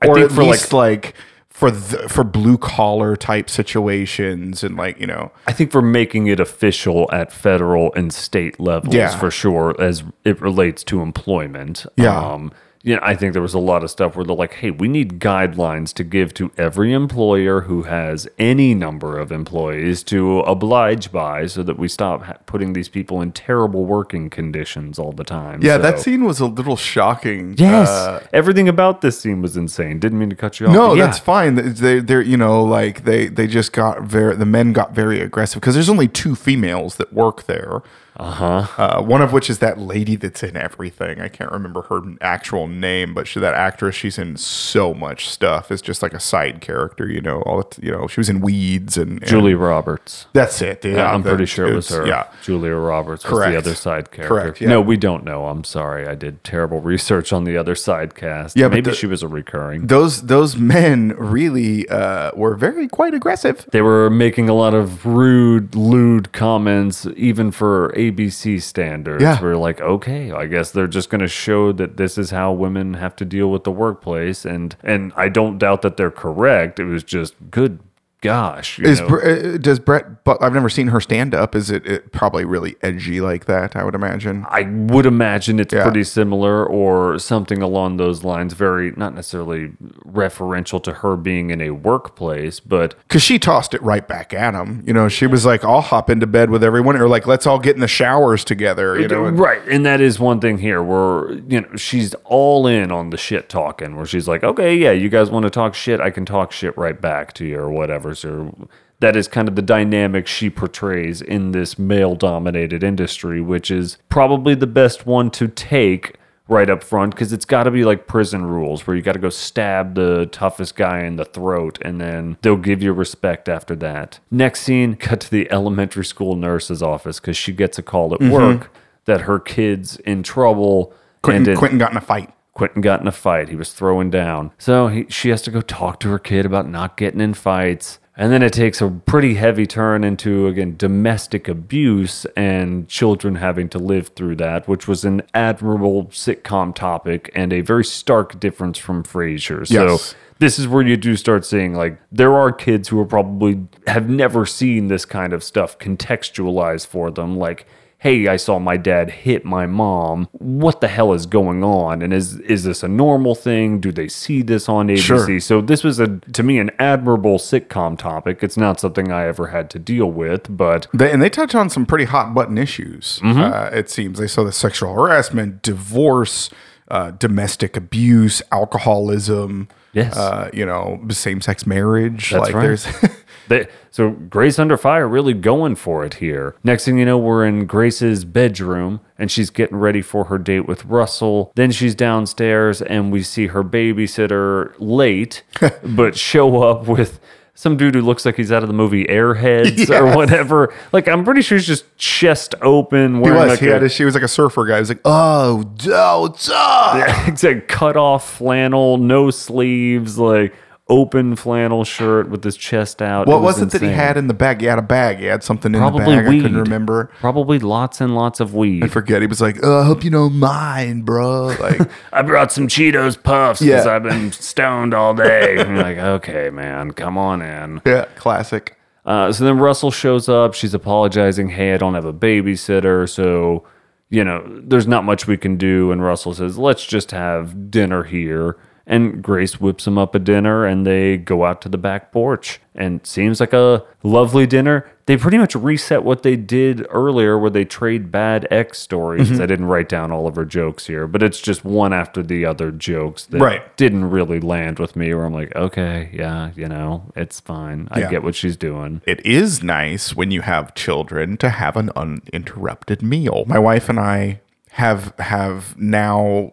[0.07, 1.15] or think at for, like- least like,
[1.55, 6.27] for the, for blue collar type situations and like you know I think for making
[6.27, 9.17] it official at federal and state levels Yeah.
[9.17, 11.87] for sure as it relates to employment.
[11.97, 12.19] Yeah.
[12.19, 12.53] Um,
[12.87, 14.89] you know, I think there was a lot of stuff where they're like, hey, we
[14.89, 21.11] need guidelines to give to every employer who has any number of employees to oblige
[21.11, 25.25] by so that we stop ha- putting these people in terrible working conditions all the
[25.25, 25.63] time.
[25.63, 27.55] yeah that scene was a little shocking.
[27.57, 29.99] Yes, Uh, everything about this scene was insane.
[29.99, 30.75] Didn't mean to cut you off.
[30.75, 31.07] No, yeah.
[31.07, 31.55] that's fine.
[31.55, 35.59] They they're you know like they they just got very the men got very aggressive
[35.61, 37.81] because there's only two females that work there.
[38.17, 38.67] Uh-huh.
[38.77, 41.21] Uh, one of which is that lady that's in everything.
[41.21, 43.95] I can't remember her actual name, but she that actress.
[43.97, 45.71] She's in so much stuff.
[45.73, 47.43] It's just like a side character, you know.
[47.43, 50.27] All you know, she was in Weeds and, and Julia Roberts.
[50.33, 50.85] That's it.
[50.85, 52.07] Yeah, Yeah, I'm pretty sure it was her.
[52.07, 54.29] Yeah, Julia Roberts was the other side character.
[54.35, 54.69] Correct, yeah.
[54.69, 55.47] No, we don't know.
[55.47, 56.07] I'm sorry.
[56.07, 58.57] I did terrible research on the other side cast.
[58.57, 59.89] Yeah, maybe the- she was a recurring.
[59.89, 63.67] those those men really uh, were very quite aggressive.
[63.73, 69.23] They were making a lot of rude, lewd comments, even for ABC standards.
[69.23, 69.41] Yeah.
[69.41, 72.95] We're like, okay, I guess they're just going to show that this is how women
[72.95, 76.79] have to deal with the workplace, and and I don't doubt that they're correct.
[76.79, 77.81] It was just good.
[78.25, 79.19] Gosh, you Is know.
[79.19, 80.25] Uh, does Brett?
[80.25, 81.55] But I've never seen her stand up.
[81.55, 83.77] Is it, it probably really edgy like that?
[83.77, 84.47] I would imagine.
[84.49, 85.83] I would imagine it's Yeah.
[85.83, 88.55] pretty similar or something along those lines.
[88.55, 89.73] Very, not necessarily
[90.07, 94.55] referential to her being in a workplace, but Because she tossed it right back at
[94.55, 94.83] him.
[94.87, 97.59] You know, she was like, "I'll hop into bed with everyone," or like, "Let's all
[97.59, 99.61] get in the showers together." You know, and- right.
[99.69, 103.49] And that is one thing here where, you know, she's all in on the shit
[103.49, 106.01] talking, where she's like, okay, yeah, you guys want to talk shit?
[106.01, 108.14] I can talk shit right back to you or whatever.
[108.15, 108.69] So
[109.01, 113.99] that is kind of the dynamic she portrays in this male dominated industry, which is
[114.09, 118.07] probably the best one to take right up front because it's got to be like
[118.07, 122.01] prison rules where you got to go stab the toughest guy in the throat and
[122.01, 124.19] then they'll give you respect after that.
[124.31, 128.21] Next scene, cut to the elementary school nurse's office because she gets a call at
[128.21, 128.33] mm-hmm.
[128.33, 130.93] work that her kid's in trouble.
[131.23, 132.31] Quentin, and it- Quentin got in a fight.
[132.53, 133.49] Quentin got in a fight.
[133.49, 134.53] He was throwing down.
[134.59, 137.99] So he, she has to go talk to her kid about not getting in fights.
[138.17, 143.69] And then it takes a pretty heavy turn into, again, domestic abuse and children having
[143.71, 148.79] to live through that, which was an admirable sitcom topic and a very stark difference
[148.79, 149.69] from Frasier.
[149.69, 150.03] Yes.
[150.03, 153.67] So this is where you do start seeing like there are kids who are probably
[153.87, 157.67] have never seen this kind of stuff contextualized for them like
[158.05, 162.13] hey i saw my dad hit my mom what the hell is going on and
[162.13, 165.41] is is this a normal thing do they see this on abc Sure.
[165.41, 169.49] so this was a to me an admirable sitcom topic it's not something i ever
[169.49, 173.19] had to deal with but They, and they touch on some pretty hot button issues.
[173.25, 173.41] Mm-hmm.
[173.41, 176.51] Uh, it seems they saw the sexual harassment, divorce,
[176.89, 179.69] uh, domestic abuse, alcoholism.
[179.93, 180.17] Yes.
[180.17, 182.31] Uh, you know, same sex marriage.
[182.31, 182.63] That's like right.
[182.63, 182.87] there's
[183.49, 186.57] They, so Grace Under Fire really going for it here.
[186.65, 190.67] Next thing you know, we're in Grace's bedroom and she's getting ready for her date
[190.67, 191.53] with Russell.
[191.55, 195.43] Then she's downstairs and we see her babysitter late,
[195.85, 197.21] but show up with
[197.55, 200.75] some dude who looks like he's out of the movie Airheads or whatever.
[200.93, 203.49] Like I'm pretty sure he's just chest open, he was.
[203.49, 204.75] like he a, had a, she was like a surfer guy.
[204.75, 207.29] He was like, oh, oh what's up?
[207.29, 210.55] it's like cut off flannel, no sleeves, like
[210.89, 213.27] open flannel shirt with his chest out.
[213.27, 214.61] What was, it that he had in the bag?
[214.61, 215.19] He had a bag.
[215.19, 216.19] He had something in Probably the bag.
[216.27, 216.59] I couldn't weed.
[216.61, 217.11] remember.
[217.21, 218.85] Probably lots and lots of weed.
[218.85, 219.23] I forget.
[219.23, 221.81] He was like, oh, "I hope you know mine, bro." Like,
[222.13, 223.93] I brought some Cheetos puffs because Yeah.
[223.95, 225.59] I've been stoned all day.
[225.61, 227.81] I'm like, okay, man, come on in.
[227.87, 228.77] yeah, classic.
[229.07, 230.55] Uh, so then Russell shows up.
[230.55, 231.49] She's apologizing.
[231.51, 233.09] Hey, I don't have a babysitter.
[233.09, 233.67] So,
[234.11, 235.93] you know, there's not much we can do.
[235.93, 238.57] And Russell says, let's just have dinner here.
[238.87, 242.61] And Grace whips him up a dinner and they go out to the back porch.
[242.75, 244.91] And seems like a lovely dinner.
[245.07, 249.31] They pretty much reset what they did earlier where they trade bad X stories.
[249.31, 249.43] Mm-hmm.
[249.43, 252.45] I didn't write down all of her jokes here, but it's just one after the
[252.45, 253.77] other jokes that Right.
[253.77, 257.87] didn't really land with me where I'm like, okay, yeah, you know, it's fine.
[257.91, 258.11] I Yeah.
[258.11, 259.03] get what she's doing.
[259.07, 263.45] It is nice when you have children to have an uninterrupted meal.
[263.47, 264.41] My wife and I
[264.73, 266.51] have have now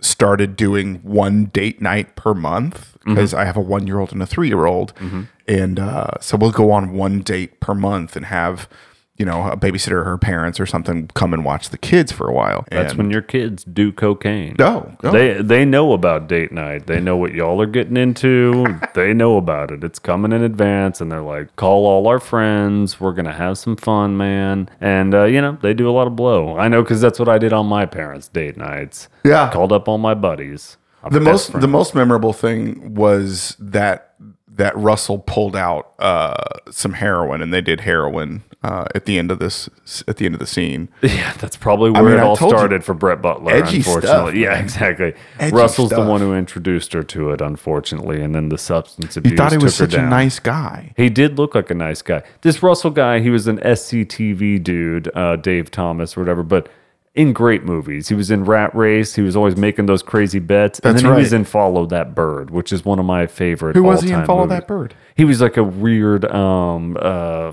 [0.00, 4.22] started doing one date night per month because I have a one year old and
[4.22, 4.92] a three year old,
[5.48, 8.68] and uh, so we'll go on one date per month and have
[9.20, 12.26] you know a babysitter or her parents or something come and watch the kids for
[12.26, 12.64] a while.
[12.70, 14.56] That's And- when your kids do cocaine.
[14.58, 15.10] Oh, oh.
[15.12, 16.86] They they know about date night.
[16.86, 18.66] They know what y'all are getting into.
[18.94, 19.84] they know about it.
[19.84, 22.98] It's coming in advance, and they're like, "Call all our friends.
[22.98, 26.16] We're gonna have some fun, man." And uh, you know, they do a lot of
[26.16, 26.56] blow.
[26.56, 29.08] I know because that's what I did on my parents' date nights.
[29.22, 29.50] Yeah.
[29.52, 30.78] called up all my buddies.
[31.10, 34.14] The most the most memorable thing was that
[34.60, 36.34] that Russell pulled out uh,
[36.70, 39.70] some heroin and they did heroin uh, at the end of this
[40.06, 40.88] at the end of the scene.
[41.02, 43.54] Yeah, that's probably where mean, it I all started for Brett Butler.
[43.54, 45.14] unfortunately, stuff, yeah, exactly.
[45.38, 49.32] Edgy Russell's the one who introduced her to it, unfortunately, and then the substance abuse.
[49.32, 50.92] He thought he was such a nice guy.
[50.96, 52.22] He did look like a nice guy.
[52.42, 56.68] This Russell guy, he was an SCTV dude, uh, Dave Thomas or whatever, but
[57.14, 58.08] in great movies.
[58.08, 59.14] He was in Rat Race.
[59.14, 60.78] He was always making those crazy bets.
[60.78, 61.38] and That's then he was right.
[61.40, 63.74] in Follow That Bird, which is one of my favorite.
[63.76, 64.58] Who was he in all-time Follow movies.
[64.60, 64.94] That Bird?
[65.16, 67.52] He was like a weird, um, uh,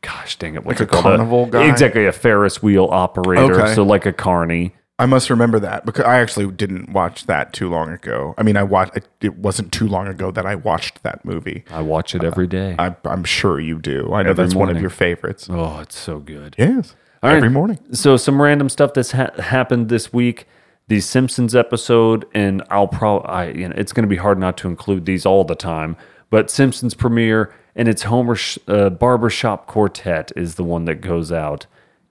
[0.00, 1.04] gosh dang it, what's Like it a called?
[1.16, 1.68] carnival guy?
[1.68, 3.60] Exactly, a Ferris wheel operator.
[3.60, 3.74] Okay.
[3.74, 4.74] So like a carny.
[4.96, 8.32] I must remember that because I actually didn't watch that too long ago.
[8.38, 11.64] I mean, I watched it wasn't too long ago that I watched that movie.
[11.68, 12.76] I watch it every day.
[12.78, 14.12] I, I'm sure you do.
[14.14, 14.82] I know Every that's one of morning.
[14.82, 15.48] your favorites.
[15.50, 16.54] oh, it's so good.
[16.56, 16.94] Yes,
[17.24, 17.38] All right.
[17.38, 17.78] every morning.
[17.92, 20.46] So some random stuff that's ha- happened this week.
[20.88, 24.58] The Simpsons episode, and I'll probably, I, you know, it's going to be hard not
[24.58, 25.96] to include these all the time.
[26.28, 31.32] But Simpsons premiere and its Homer sh- uh, Barbershop Quartet is the one that goes
[31.32, 31.64] out,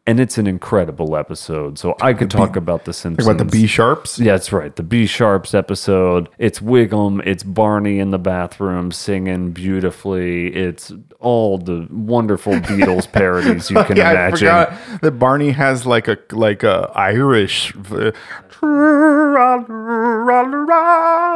[0.06, 1.80] and it's an incredible episode.
[1.80, 3.26] So I could talk about the Simpsons.
[3.26, 4.20] What about the Be Sharps?
[4.20, 4.76] Yeah, that's right.
[4.76, 6.30] The Be Sharps episode.
[6.38, 7.26] It's Wiggum.
[7.26, 10.54] It's Barney in the bathroom singing beautifully.
[10.54, 14.48] It's all the wonderful Beatles parodies you can yeah, imagine.
[14.50, 17.74] I forgot that Barney has like a like a Irish.
[17.92, 18.12] uh,
[18.64, 20.26] After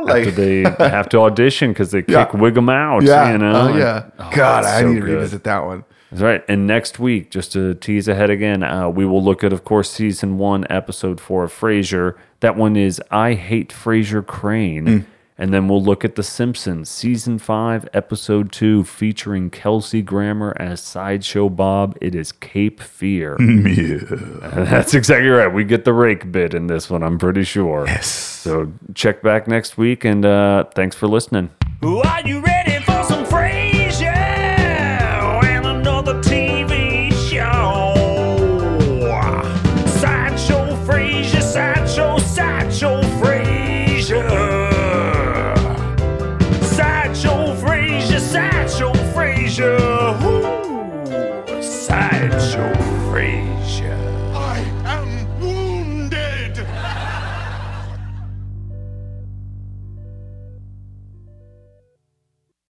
[0.05, 2.25] Like, they have to audition because they kick Yeah.
[2.27, 3.03] Wiggum out.
[3.03, 3.69] yeah, you know.
[3.73, 4.09] oh, yeah.
[4.19, 5.13] Oh, God, I so need to good.
[5.15, 5.83] revisit that one.
[6.11, 6.43] That's right.
[6.47, 9.89] And next week, just to tease ahead again, uh, we will look at, of course,
[9.91, 12.15] season one, episode four of Frasier.
[12.39, 14.85] That one is I Hate Frasier Crane.
[14.85, 15.05] Mm.
[15.39, 20.81] And then we'll look at The Simpsons, season five, episode two, featuring Kelsey Grammer as
[20.81, 21.95] Sideshow Bob.
[22.01, 23.37] It is Cape Feare.
[24.41, 25.53] That's exactly right.
[25.53, 27.85] We get the rake bit in this one, I'm pretty sure.
[27.85, 28.07] Yes.
[28.07, 31.51] So check back next week, and uh, thanks for listening.
[31.83, 32.66] Are you ready?